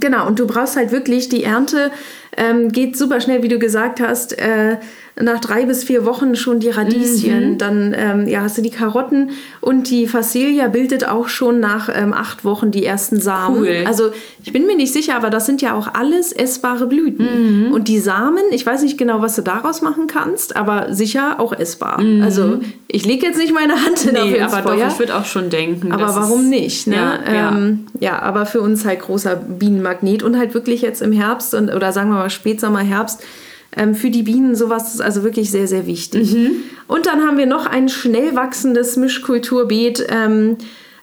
Genau, 0.00 0.26
und 0.26 0.40
du 0.40 0.46
brauchst 0.48 0.76
halt 0.76 0.90
wirklich, 0.90 1.28
die 1.28 1.44
Ernte 1.44 1.92
ähm, 2.36 2.72
geht 2.72 2.96
super 2.98 3.20
schnell, 3.20 3.44
wie 3.44 3.48
du 3.48 3.60
gesagt 3.60 4.00
hast, 4.00 4.36
äh, 4.36 4.78
nach 5.20 5.40
drei 5.40 5.64
bis 5.64 5.84
vier 5.84 6.04
Wochen 6.04 6.34
schon 6.34 6.58
die 6.58 6.70
Radieschen. 6.70 7.52
Mhm. 7.52 7.58
Dann 7.58 7.94
ähm, 7.96 8.26
ja, 8.26 8.40
hast 8.40 8.58
du 8.58 8.62
die 8.62 8.70
Karotten 8.70 9.30
und 9.60 9.90
die 9.90 10.08
Facelia 10.08 10.66
bildet 10.68 11.06
auch 11.06 11.28
schon 11.28 11.60
nach 11.60 11.88
ähm, 11.94 12.12
acht 12.12 12.44
Wochen 12.44 12.70
die 12.72 12.84
ersten 12.84 13.20
Samen. 13.20 13.58
Cool. 13.58 13.84
Also 13.86 14.10
ich 14.42 14.52
bin 14.52 14.66
mir 14.66 14.76
nicht 14.76 14.92
sicher, 14.92 15.14
aber 15.14 15.30
das 15.30 15.46
sind 15.46 15.62
ja 15.62 15.74
auch 15.74 15.94
alles 15.94 16.32
essbare 16.32 16.86
Blüten. 16.86 17.66
Mhm. 17.66 17.72
Und 17.72 17.86
die 17.88 18.00
Samen, 18.00 18.42
ich 18.50 18.66
weiß 18.66 18.82
nicht 18.82 18.98
genau, 18.98 19.22
was 19.22 19.36
du 19.36 19.42
daraus 19.42 19.82
machen 19.82 20.08
kannst, 20.08 20.56
aber 20.56 20.92
sicher 20.92 21.36
auch 21.38 21.52
essbar. 21.52 22.00
Also 22.22 22.58
ich 22.88 23.04
lege 23.06 23.26
jetzt 23.26 23.38
nicht 23.38 23.52
meine 23.54 23.74
Hand 23.84 24.04
in 24.06 24.14
Mhm. 24.14 24.30
Nee, 24.30 24.40
aber 24.40 24.62
Feuer. 24.62 24.76
doch, 24.76 24.92
ich 24.92 24.98
würde 24.98 25.16
auch 25.16 25.24
schon 25.24 25.50
denken. 25.50 25.92
Aber 25.92 26.14
warum 26.14 26.48
nicht? 26.48 26.86
Ne? 26.86 26.96
Ja, 26.96 27.32
ja. 27.32 27.48
Ähm, 27.50 27.86
ja, 28.00 28.18
aber 28.20 28.46
für 28.46 28.60
uns 28.60 28.84
halt 28.84 29.00
großer 29.00 29.36
Bienenmagnet 29.36 30.22
und 30.22 30.36
halt 30.38 30.54
wirklich 30.54 30.82
jetzt 30.82 31.02
im 31.02 31.12
Herbst 31.12 31.54
und 31.54 31.72
oder 31.72 31.92
sagen 31.92 32.10
wir 32.10 32.16
mal 32.16 32.30
Spätsommer, 32.30 32.80
Herbst. 32.80 33.22
Ähm, 33.76 33.94
für 33.94 34.10
die 34.10 34.22
Bienen 34.22 34.54
sowas 34.54 34.94
ist 34.94 35.00
also 35.00 35.24
wirklich 35.24 35.50
sehr, 35.50 35.66
sehr 35.66 35.86
wichtig. 35.86 36.32
Mhm. 36.32 36.50
Und 36.86 37.06
dann 37.06 37.22
haben 37.22 37.38
wir 37.38 37.46
noch 37.46 37.66
ein 37.66 37.88
schnell 37.88 38.36
wachsendes 38.36 38.96
Mischkulturbeet, 38.96 40.06
ähm, 40.10 40.56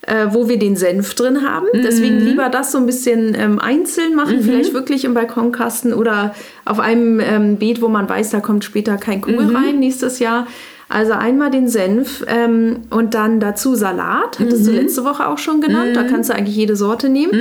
äh, 0.03 0.27
wo 0.31 0.49
wir 0.49 0.57
den 0.57 0.75
Senf 0.75 1.13
drin 1.13 1.47
haben. 1.47 1.67
Mhm. 1.73 1.81
Deswegen 1.84 2.19
lieber 2.19 2.49
das 2.49 2.71
so 2.71 2.77
ein 2.77 2.86
bisschen 2.86 3.36
ähm, 3.38 3.60
einzeln 3.60 4.15
machen, 4.15 4.41
vielleicht 4.41 4.73
wirklich 4.73 5.05
im 5.05 5.13
Balkonkasten 5.13 5.93
oder 5.93 6.34
auf 6.65 6.79
einem 6.79 7.19
ähm, 7.19 7.57
Beet, 7.57 7.81
wo 7.81 7.88
man 7.88 8.07
weiß, 8.10 8.31
da 8.31 8.39
kommt 8.39 8.63
später 8.63 8.97
kein 8.97 9.21
Kohl 9.21 9.45
Mhm. 9.45 9.55
rein 9.55 9.79
nächstes 9.79 10.19
Jahr. 10.19 10.47
Also 10.91 11.13
einmal 11.13 11.49
den 11.51 11.67
Senf 11.67 12.23
ähm, 12.27 12.82
und 12.89 13.13
dann 13.13 13.39
dazu 13.39 13.75
Salat, 13.75 14.39
hattest 14.39 14.63
Mhm. 14.63 14.65
du 14.65 14.71
letzte 14.82 15.04
Woche 15.06 15.27
auch 15.27 15.38
schon 15.38 15.62
genannt. 15.62 15.95
Da 15.95 16.04
kannst 16.04 16.30
du 16.30 16.36
eigentlich 16.36 16.56
jede 16.56 16.75
Sorte 16.75 17.10
nehmen. 17.10 17.32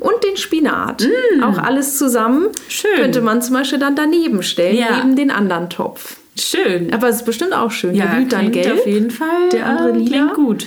Und 0.00 0.24
den 0.24 0.36
Spinat. 0.36 1.06
Auch 1.42 1.58
alles 1.58 1.96
zusammen. 1.98 2.42
Mhm. 2.44 2.50
Schön. 2.68 2.90
Könnte 2.96 3.20
man 3.20 3.40
zum 3.42 3.54
Beispiel 3.54 3.78
dann 3.78 3.94
daneben 3.96 4.42
stellen, 4.42 4.76
Ja. 4.76 4.96
neben 4.96 5.16
den 5.16 5.30
anderen 5.30 5.70
Topf. 5.70 6.16
Schön. 6.38 6.92
Aber 6.92 7.08
es 7.08 7.16
ist 7.16 7.24
bestimmt 7.26 7.54
auch 7.54 7.70
schön. 7.70 7.94
ja, 7.94 8.06
der 8.06 8.16
blüht 8.16 8.32
dann 8.32 8.52
gelb. 8.52 8.74
auf 8.80 8.86
jeden 8.86 9.10
Fall. 9.10 9.48
der 9.52 9.66
andere 9.66 9.90
äh, 9.90 9.96
lila. 9.98 10.08
Klingt 10.08 10.34
gut. 10.34 10.66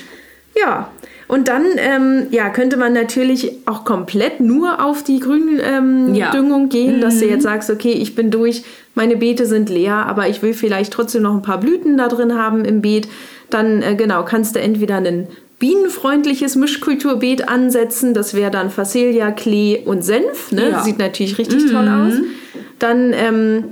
Ja. 0.59 0.89
Und 1.29 1.47
dann 1.47 1.63
ähm, 1.77 2.25
ja, 2.31 2.49
könnte 2.49 2.75
man 2.75 2.91
natürlich 2.91 3.51
auch 3.67 3.85
komplett 3.85 4.39
nur 4.39 4.83
auf 4.83 5.03
die 5.03 5.19
Gründüngung 5.19 6.09
ähm, 6.09 6.15
Ja. 6.15 6.31
Düngung 6.31 6.69
gehen, 6.69 7.01
dass 7.01 7.19
du 7.19 7.27
jetzt 7.27 7.43
sagst, 7.43 7.69
okay, 7.69 7.91
ich 7.91 8.15
bin 8.15 8.31
durch, 8.31 8.63
meine 8.95 9.15
Beete 9.15 9.45
sind 9.45 9.69
leer, 9.69 10.07
aber 10.07 10.27
ich 10.27 10.41
will 10.41 10.55
vielleicht 10.55 10.91
trotzdem 10.91 11.21
noch 11.21 11.35
ein 11.35 11.43
paar 11.43 11.59
Blüten 11.59 11.97
da 11.97 12.07
drin 12.07 12.33
haben 12.33 12.65
im 12.65 12.81
Beet. 12.81 13.07
Dann 13.51 13.83
äh, 13.83 13.93
genau, 13.95 14.25
kannst 14.25 14.55
du 14.55 14.59
entweder 14.59 14.95
ein 14.95 15.27
bienenfreundliches 15.59 16.55
Mischkulturbeet 16.55 17.47
ansetzen, 17.47 18.15
das 18.15 18.33
wäre 18.33 18.49
dann 18.49 18.71
Facelia, 18.71 19.29
Klee 19.29 19.83
und 19.85 20.03
Senf. 20.03 20.51
Ne? 20.51 20.71
Ja. 20.71 20.83
Sieht 20.83 20.97
natürlich 20.97 21.37
richtig 21.37 21.71
toll 21.71 21.87
aus. 21.87 22.13
Dann 22.79 23.13
ähm, 23.13 23.63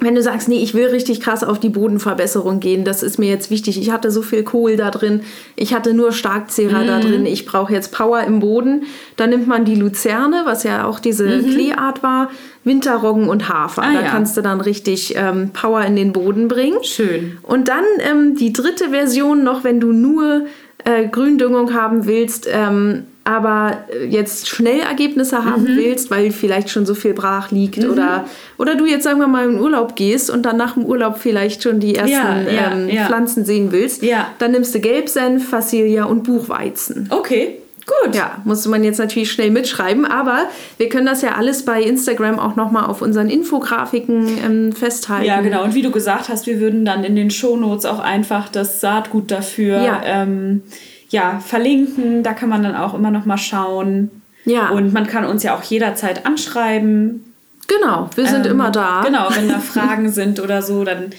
wenn 0.00 0.14
du 0.14 0.22
sagst, 0.22 0.48
nee, 0.48 0.62
ich 0.62 0.74
will 0.74 0.86
richtig 0.86 1.20
krass 1.20 1.44
auf 1.44 1.60
die 1.60 1.68
Bodenverbesserung 1.68 2.60
gehen, 2.60 2.84
das 2.84 3.02
ist 3.02 3.18
mir 3.18 3.28
jetzt 3.28 3.50
wichtig. 3.50 3.80
Ich 3.80 3.90
hatte 3.90 4.10
so 4.10 4.22
viel 4.22 4.42
Kohl 4.42 4.76
da 4.76 4.90
drin, 4.90 5.22
ich 5.56 5.74
hatte 5.74 5.94
nur 5.94 6.12
Starkzehrer 6.12 6.82
Mhm. 6.82 6.86
da 6.86 7.00
drin, 7.00 7.26
ich 7.26 7.46
brauche 7.46 7.72
jetzt 7.72 7.92
Power 7.92 8.20
im 8.22 8.40
Boden. 8.40 8.84
Dann 9.16 9.30
nimmt 9.30 9.46
man 9.46 9.64
die 9.64 9.74
Luzerne, 9.74 10.42
was 10.44 10.62
ja 10.62 10.86
auch 10.86 11.00
diese 11.00 11.40
Kleeart 11.42 12.02
war, 12.02 12.30
Winterroggen 12.64 13.28
und 13.28 13.48
Hafer. 13.48 13.82
Mhm. 13.82 13.88
Ah, 13.88 13.94
da 13.94 14.02
ja. 14.04 14.10
kannst 14.10 14.36
du 14.36 14.40
dann 14.42 14.60
richtig 14.60 15.14
ähm, 15.16 15.50
Power 15.52 15.84
in 15.84 15.96
den 15.96 16.12
Boden 16.12 16.48
bringen. 16.48 16.82
Schön. 16.82 17.38
Und 17.42 17.68
dann 17.68 17.84
ähm, 18.00 18.36
die 18.36 18.52
dritte 18.52 18.90
Version 18.90 19.44
noch, 19.44 19.64
wenn 19.64 19.80
du 19.80 19.92
nur 19.92 20.42
äh, 20.84 21.06
Gründüngung 21.08 21.74
haben 21.74 22.06
willst, 22.06 22.48
ähm, 22.50 23.04
aber 23.24 23.78
äh, 23.92 24.04
jetzt 24.06 24.48
schnell 24.48 24.80
Ergebnisse 24.80 25.44
haben 25.44 25.62
Mhm. 25.62 25.76
willst, 25.76 26.10
weil 26.10 26.32
vielleicht 26.32 26.70
schon 26.70 26.86
so 26.86 26.94
viel 26.94 27.14
brach 27.14 27.50
liegt 27.50 27.84
oder, 27.84 28.24
oder 28.58 28.74
du 28.74 28.84
jetzt 28.86 29.04
sagen 29.04 29.20
wir 29.20 29.28
mal 29.28 29.48
in 29.48 29.60
Urlaub 29.60 29.94
gehst 29.96 30.28
und 30.30 30.42
dann 30.42 30.56
nach 30.56 30.74
dem 30.74 30.84
Urlaub 30.84 31.18
vielleicht 31.18 31.62
schon 31.62 31.78
die 31.80 31.94
ersten 31.94 32.10
Ja, 32.12 32.40
ja, 32.42 32.72
ähm, 32.72 32.88
ja. 32.88 33.06
Pflanzen 33.06 33.44
sehen 33.44 33.70
willst, 33.70 34.02
Ja. 34.02 34.28
dann 34.38 34.50
nimmst 34.52 34.74
du 34.74 34.80
Gelbsenf, 34.80 35.48
Facelia 35.48 36.04
und 36.04 36.24
Buchweizen. 36.24 37.08
Okay, 37.10 37.58
gut. 37.86 38.14
Ja, 38.14 38.38
musste 38.44 38.68
man 38.68 38.82
jetzt 38.84 38.98
natürlich 38.98 39.30
schnell 39.30 39.50
mitschreiben, 39.52 40.04
aber 40.04 40.46
wir 40.78 40.88
können 40.88 41.06
das 41.06 41.22
ja 41.22 41.36
alles 41.36 41.64
bei 41.64 41.80
Instagram 41.82 42.38
auch 42.40 42.56
nochmal 42.56 42.86
auf 42.86 43.02
unseren 43.02 43.28
Infografiken 43.28 44.26
ähm, 44.44 44.72
festhalten. 44.72 45.26
Ja, 45.26 45.40
genau. 45.40 45.62
Und 45.64 45.74
wie 45.74 45.82
du 45.82 45.90
gesagt 45.90 46.28
hast, 46.28 46.46
wir 46.46 46.58
würden 46.60 46.84
dann 46.84 47.04
in 47.04 47.14
den 47.16 47.30
Shownotes 47.30 47.84
auch 47.86 48.00
einfach 48.00 48.48
das 48.48 48.80
Saatgut 48.80 49.30
dafür 49.30 50.00
ähm, 50.04 50.62
ja, 51.12 51.40
verlinken. 51.40 52.22
Da 52.22 52.32
kann 52.32 52.48
man 52.48 52.62
dann 52.62 52.74
auch 52.74 52.94
immer 52.94 53.10
noch 53.10 53.26
mal 53.26 53.38
schauen. 53.38 54.10
Ja. 54.44 54.70
Und 54.70 54.92
man 54.92 55.06
kann 55.06 55.24
uns 55.24 55.42
ja 55.42 55.54
auch 55.54 55.62
jederzeit 55.62 56.26
anschreiben. 56.26 57.32
Genau, 57.68 58.10
wir 58.16 58.26
sind 58.26 58.46
Ähm, 58.46 58.52
immer 58.52 58.70
da. 58.70 59.02
Genau, 59.04 59.28
wenn 59.30 59.48
da 59.48 59.58
Fragen 59.60 60.10
sind 60.10 60.40
oder 60.40 60.62
so, 60.62 60.84
dann 60.84 61.10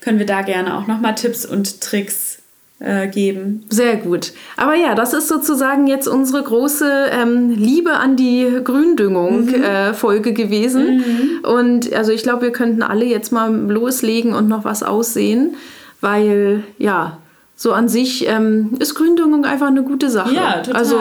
können 0.00 0.18
wir 0.18 0.26
da 0.26 0.42
gerne 0.42 0.78
auch 0.78 0.86
nochmal 0.86 1.14
Tipps 1.14 1.44
und 1.44 1.80
Tricks 1.80 2.38
äh, 2.78 3.08
geben. 3.08 3.66
Sehr 3.68 3.96
gut. 3.96 4.32
Aber 4.56 4.74
ja, 4.74 4.94
das 4.94 5.12
ist 5.12 5.28
sozusagen 5.28 5.86
jetzt 5.86 6.08
unsere 6.08 6.42
große 6.42 7.10
ähm, 7.12 7.50
Liebe 7.50 7.92
an 7.94 8.16
die 8.16 8.60
Gründüngung-Folge 8.64 10.30
mhm. 10.30 10.36
äh, 10.36 10.42
gewesen. 10.42 10.96
Mhm. 10.96 11.44
Und 11.44 11.92
also 11.92 12.12
ich 12.12 12.22
glaube, 12.22 12.42
wir 12.42 12.52
könnten 12.52 12.82
alle 12.82 13.04
jetzt 13.04 13.32
mal 13.32 13.52
loslegen 13.52 14.32
und 14.32 14.48
noch 14.48 14.64
was 14.64 14.82
aussehen, 14.82 15.56
weil 16.00 16.62
ja, 16.78 17.18
so 17.60 17.74
an 17.74 17.90
sich 17.90 18.26
ähm, 18.26 18.70
ist 18.78 18.94
Gründüngung 18.94 19.44
einfach 19.44 19.66
eine 19.66 19.82
gute 19.82 20.08
Sache. 20.08 20.34
Ja, 20.34 20.62
total. 20.62 20.80
Also 20.80 20.98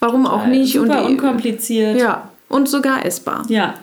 warum 0.00 0.24
total. 0.24 0.40
auch 0.40 0.46
nicht? 0.46 0.72
Super 0.72 1.04
und 1.04 1.12
unkompliziert. 1.12 1.96
Ja, 1.96 2.28
und 2.48 2.68
sogar 2.68 3.06
essbar. 3.06 3.44
Ja. 3.46 3.74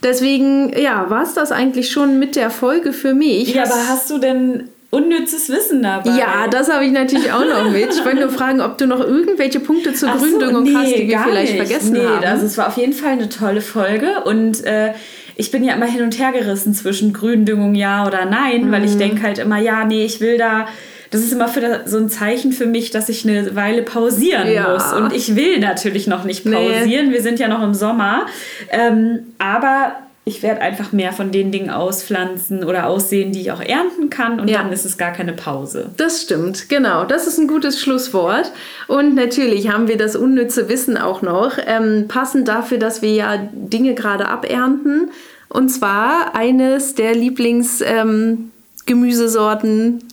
Deswegen, 0.00 0.72
ja, 0.80 1.10
war 1.10 1.24
es 1.24 1.34
das 1.34 1.50
eigentlich 1.50 1.90
schon 1.90 2.20
mit 2.20 2.36
der 2.36 2.50
Folge 2.50 2.92
für 2.92 3.14
mich. 3.14 3.52
Ja, 3.52 3.64
aber 3.64 3.88
hast 3.88 4.08
du 4.10 4.18
denn 4.18 4.68
unnützes 4.90 5.48
Wissen 5.48 5.82
dabei. 5.82 6.10
Ja, 6.16 6.46
das 6.48 6.70
habe 6.70 6.84
ich 6.84 6.92
natürlich 6.92 7.32
auch 7.32 7.44
noch 7.44 7.68
mit. 7.68 7.94
Ich 7.94 8.04
wollte 8.04 8.20
nur 8.20 8.30
fragen, 8.30 8.60
ob 8.60 8.78
du 8.78 8.86
noch 8.86 9.00
irgendwelche 9.00 9.58
Punkte 9.58 9.92
zur 9.92 10.16
so, 10.20 10.26
nee, 10.60 10.72
hast, 10.72 10.96
die 10.96 11.08
wir 11.08 11.18
vielleicht 11.18 11.54
nicht. 11.54 11.66
vergessen 11.66 11.94
nee, 11.94 12.06
haben. 12.06 12.24
Also 12.24 12.46
es 12.46 12.56
war 12.58 12.68
auf 12.68 12.76
jeden 12.76 12.92
Fall 12.92 13.14
eine 13.14 13.28
tolle 13.28 13.60
Folge 13.60 14.22
und 14.24 14.64
äh, 14.64 14.92
ich 15.34 15.50
bin 15.50 15.64
ja 15.64 15.74
immer 15.74 15.86
hin 15.86 16.02
und 16.02 16.16
her 16.16 16.30
gerissen 16.30 16.74
zwischen 16.74 17.12
Gründüngung 17.12 17.74
ja 17.74 18.06
oder 18.06 18.24
nein, 18.24 18.66
mhm. 18.66 18.72
weil 18.72 18.84
ich 18.84 18.94
mhm. 18.94 18.98
denke 19.00 19.22
halt 19.24 19.38
immer, 19.40 19.58
ja, 19.58 19.84
nee, 19.84 20.04
ich 20.04 20.20
will 20.20 20.38
da 20.38 20.68
das 21.10 21.22
ist 21.22 21.32
immer 21.32 21.48
für 21.48 21.82
so 21.86 21.98
ein 21.98 22.08
Zeichen 22.08 22.52
für 22.52 22.66
mich, 22.66 22.90
dass 22.90 23.08
ich 23.08 23.28
eine 23.28 23.56
Weile 23.56 23.82
pausieren 23.82 24.50
ja. 24.50 24.72
muss. 24.72 24.92
Und 24.92 25.12
ich 25.12 25.34
will 25.34 25.58
natürlich 25.58 26.06
noch 26.06 26.24
nicht 26.24 26.44
pausieren. 26.44 27.08
Nee. 27.08 27.12
Wir 27.12 27.22
sind 27.22 27.38
ja 27.38 27.48
noch 27.48 27.62
im 27.62 27.74
Sommer. 27.74 28.26
Ähm, 28.70 29.20
aber 29.38 29.96
ich 30.24 30.42
werde 30.42 30.60
einfach 30.60 30.92
mehr 30.92 31.12
von 31.12 31.32
den 31.32 31.50
Dingen 31.50 31.70
auspflanzen 31.70 32.62
oder 32.62 32.86
aussehen, 32.86 33.32
die 33.32 33.40
ich 33.40 33.52
auch 33.52 33.60
ernten 33.60 34.10
kann 34.10 34.38
und 34.38 34.48
ja. 34.48 34.58
dann 34.58 34.72
ist 34.72 34.84
es 34.84 34.96
gar 34.98 35.12
keine 35.12 35.32
Pause. 35.32 35.90
Das 35.96 36.22
stimmt, 36.22 36.68
genau. 36.68 37.04
Das 37.04 37.26
ist 37.26 37.38
ein 37.38 37.48
gutes 37.48 37.80
Schlusswort. 37.80 38.52
Und 38.86 39.14
natürlich 39.16 39.70
haben 39.70 39.88
wir 39.88 39.96
das 39.96 40.14
unnütze 40.14 40.68
Wissen 40.68 40.96
auch 40.96 41.22
noch, 41.22 41.54
ähm, 41.66 42.06
passend 42.06 42.46
dafür, 42.46 42.78
dass 42.78 43.02
wir 43.02 43.12
ja 43.12 43.48
Dinge 43.52 43.94
gerade 43.94 44.28
abernten. 44.28 45.10
Und 45.48 45.70
zwar 45.70 46.36
eines 46.36 46.94
der 46.94 47.14
Lieblingsgemüsesorten 47.14 47.98
ähm, 47.98 48.50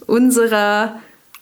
unserer 0.06 1.00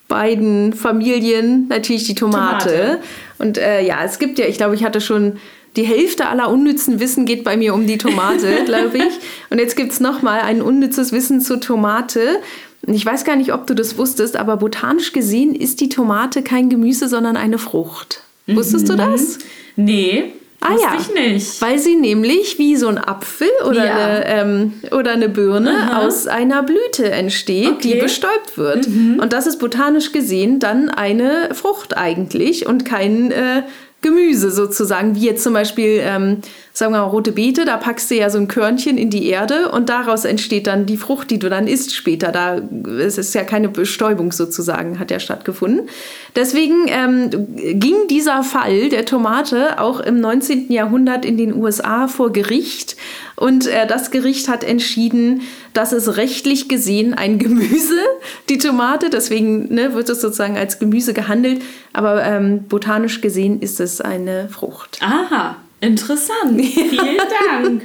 beiden 0.08 0.74
Familien, 0.74 1.68
natürlich 1.68 2.06
die 2.06 2.16
Tomate. 2.16 2.70
Tomate. 2.70 3.00
Und 3.40 3.58
äh, 3.58 3.82
ja, 3.86 4.04
es 4.04 4.20
gibt 4.20 4.40
ja, 4.40 4.46
ich 4.46 4.58
glaube, 4.58 4.76
ich 4.76 4.84
hatte 4.84 5.02
schon 5.02 5.38
die 5.76 5.84
Hälfte 5.84 6.28
aller 6.28 6.50
unnützen 6.50 7.00
Wissen 7.00 7.26
geht 7.26 7.44
bei 7.44 7.58
mir 7.58 7.74
um 7.74 7.86
die 7.86 7.98
Tomate, 7.98 8.64
glaube 8.66 8.98
ich. 8.98 9.20
Und 9.50 9.60
jetzt 9.60 9.76
gibt 9.76 9.92
es 9.92 10.00
nochmal 10.00 10.42
ein 10.42 10.62
unnützes 10.62 11.12
Wissen 11.12 11.42
zur 11.42 11.60
Tomate. 11.60 12.40
Ich 12.88 13.06
weiß 13.06 13.26
gar 13.26 13.36
nicht, 13.36 13.52
ob 13.52 13.68
du 13.68 13.74
das 13.74 13.98
wusstest, 13.98 14.38
aber 14.38 14.58
botanisch 14.58 15.12
gesehen 15.12 15.56
ist 15.56 15.82
die 15.82 15.90
Tomate 15.90 16.44
kein 16.44 16.70
Gemüse, 16.70 17.08
sondern 17.08 17.36
eine 17.36 17.58
Frucht. 17.58 18.22
Mhm. 18.46 18.58
Wusstest 18.58 18.90
du 18.90 18.96
das? 18.96 19.40
Nee. 19.76 20.34
Ah 20.66 20.76
ja, 20.82 20.98
ich 21.00 21.14
nicht. 21.14 21.62
weil 21.62 21.80
sie 21.80 21.96
nämlich 21.96 22.58
wie 22.58 22.76
so 22.76 22.88
ein 22.88 22.98
Apfel 22.98 23.50
oder, 23.68 23.86
ja. 23.86 23.96
eine, 23.96 24.26
ähm, 24.28 24.74
oder 24.92 25.12
eine 25.12 25.30
Birne 25.30 25.72
Aha. 25.72 26.06
aus 26.06 26.28
einer 26.28 26.64
Blüte 26.64 27.12
entsteht, 27.12 27.70
okay. 27.70 27.94
die 27.94 28.00
bestäubt 28.00 28.58
wird. 28.58 28.88
Mhm. 28.88 29.20
Und 29.22 29.34
das 29.34 29.48
ist 29.48 29.60
botanisch 29.60 30.12
gesehen 30.12 30.60
dann 30.60 30.90
eine 30.90 31.50
Frucht 31.54 31.98
eigentlich 31.98 32.66
und 32.66 32.86
kein 32.86 33.32
äh, 33.32 33.64
Gemüse 34.02 34.52
sozusagen, 34.52 35.16
wie 35.16 35.26
jetzt 35.26 35.44
zum 35.44 35.54
Beispiel, 35.54 36.00
ähm, 36.02 36.38
sagen 36.76 36.92
wir 36.92 37.00
mal, 37.00 37.06
rote 37.06 37.32
Beete, 37.32 37.64
da 37.64 37.78
packst 37.78 38.12
du 38.12 38.16
ja 38.16 38.30
so 38.30 38.38
ein 38.38 38.50
Körnchen 38.50 38.98
in 38.98 39.10
die 39.10 39.28
Erde 39.28 39.72
und 39.72 39.88
daraus 39.88 40.26
entsteht 40.26 40.68
dann 40.68 40.86
die 40.86 40.98
Frucht, 40.98 41.32
die 41.32 41.40
du 41.40 41.50
dann 41.50 41.68
isst 41.68 41.96
später. 41.96 42.34
Da 42.34 42.62
es 43.00 43.18
ist 43.18 43.34
ja 43.34 43.44
keine 43.44 43.70
Bestäubung 43.70 44.34
sozusagen, 44.34 45.00
hat 45.00 45.10
ja 45.10 45.22
stattgefunden. 45.22 45.88
Deswegen 46.36 46.88
ähm, 46.88 47.30
ging 47.56 47.96
dieser 48.10 48.44
Fall 48.44 48.90
der 48.90 49.06
Tomate 49.06 49.80
auch 49.80 50.02
im 50.02 50.20
19. 50.20 50.70
Jahrhundert 50.70 51.24
in 51.24 51.38
den 51.38 51.56
USA 51.56 52.10
vor 52.10 52.34
Gericht 52.34 52.98
und 53.38 53.68
äh, 53.68 53.88
das 53.88 54.12
Gericht 54.12 54.50
hat 54.50 54.66
entschieden, 54.66 55.44
dass 55.72 55.94
es 55.94 56.18
rechtlich 56.18 56.68
gesehen 56.68 57.14
ein 57.14 57.40
Gemüse, 57.46 58.02
die 58.50 58.58
Tomate, 58.58 59.10
deswegen 59.10 59.74
ne, 59.74 59.94
wird 59.94 60.10
es 60.10 60.20
sozusagen 60.20 60.58
als 60.58 60.80
Gemüse 60.80 61.14
gehandelt, 61.14 61.62
aber 61.94 62.22
ähm, 62.22 62.64
botanisch 62.68 63.22
gesehen 63.22 63.62
ist 63.62 63.80
es 63.80 64.02
eine 64.02 64.50
Frucht. 64.50 65.00
Aha. 65.02 65.56
Interessant. 65.86 66.62
Vielen 66.62 67.18
Dank. 67.52 67.84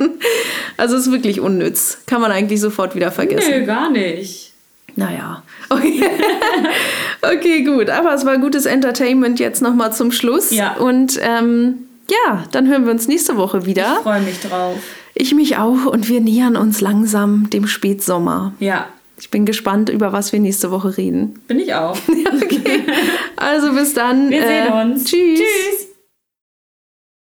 Also 0.77 0.97
es 0.97 1.07
ist 1.07 1.13
wirklich 1.13 1.41
unnütz. 1.41 1.99
Kann 2.07 2.21
man 2.21 2.33
eigentlich 2.33 2.61
sofort 2.61 2.95
wieder 2.95 3.13
vergessen. 3.13 3.51
Nö, 3.51 3.67
gar 3.67 3.91
nicht. 3.91 4.53
Naja. 4.97 5.43
Okay. 5.69 6.03
okay, 7.23 7.63
gut. 7.63 7.91
Aber 7.91 8.15
es 8.15 8.25
war 8.25 8.39
gutes 8.39 8.67
Entertainment 8.67 9.39
jetzt 9.39 9.63
nochmal 9.63 9.93
zum 9.93 10.13
Schluss. 10.13 10.51
Ja. 10.51 10.77
Und 10.77 11.19
ähm, 11.23 11.87
ja, 12.11 12.45
dann 12.51 12.69
hören 12.69 12.85
wir 12.85 12.93
uns 12.93 13.09
nächste 13.09 13.37
Woche 13.37 13.67
wieder. 13.67 13.95
Ich 13.99 14.03
freue 14.03 14.21
mich 14.21 14.41
drauf. 14.41 14.79
Ich 15.15 15.35
mich 15.35 15.57
auch 15.57 15.87
und 15.87 16.09
wir 16.09 16.21
nähern 16.21 16.57
uns 16.57 16.81
langsam 16.81 17.51
dem 17.51 17.67
Spätsommer. 17.67 18.55
Ja. 18.59 18.87
Ich 19.19 19.31
bin 19.31 19.45
gespannt, 19.45 19.91
über 19.91 20.13
was 20.13 20.33
wir 20.33 20.41
nächste 20.41 20.71
Woche 20.71 20.97
reden. 20.97 21.41
Bin 21.47 21.59
ich 21.61 21.75
auch. 21.75 21.97
okay. 22.43 22.83
Also 23.37 23.73
bis 23.73 23.93
dann. 23.93 24.31
Wir 24.31 24.43
äh, 24.43 24.65
sehen 24.65 24.73
uns. 24.73 25.05
Tschüss. 25.05 25.39
Tschüss. 25.39 25.90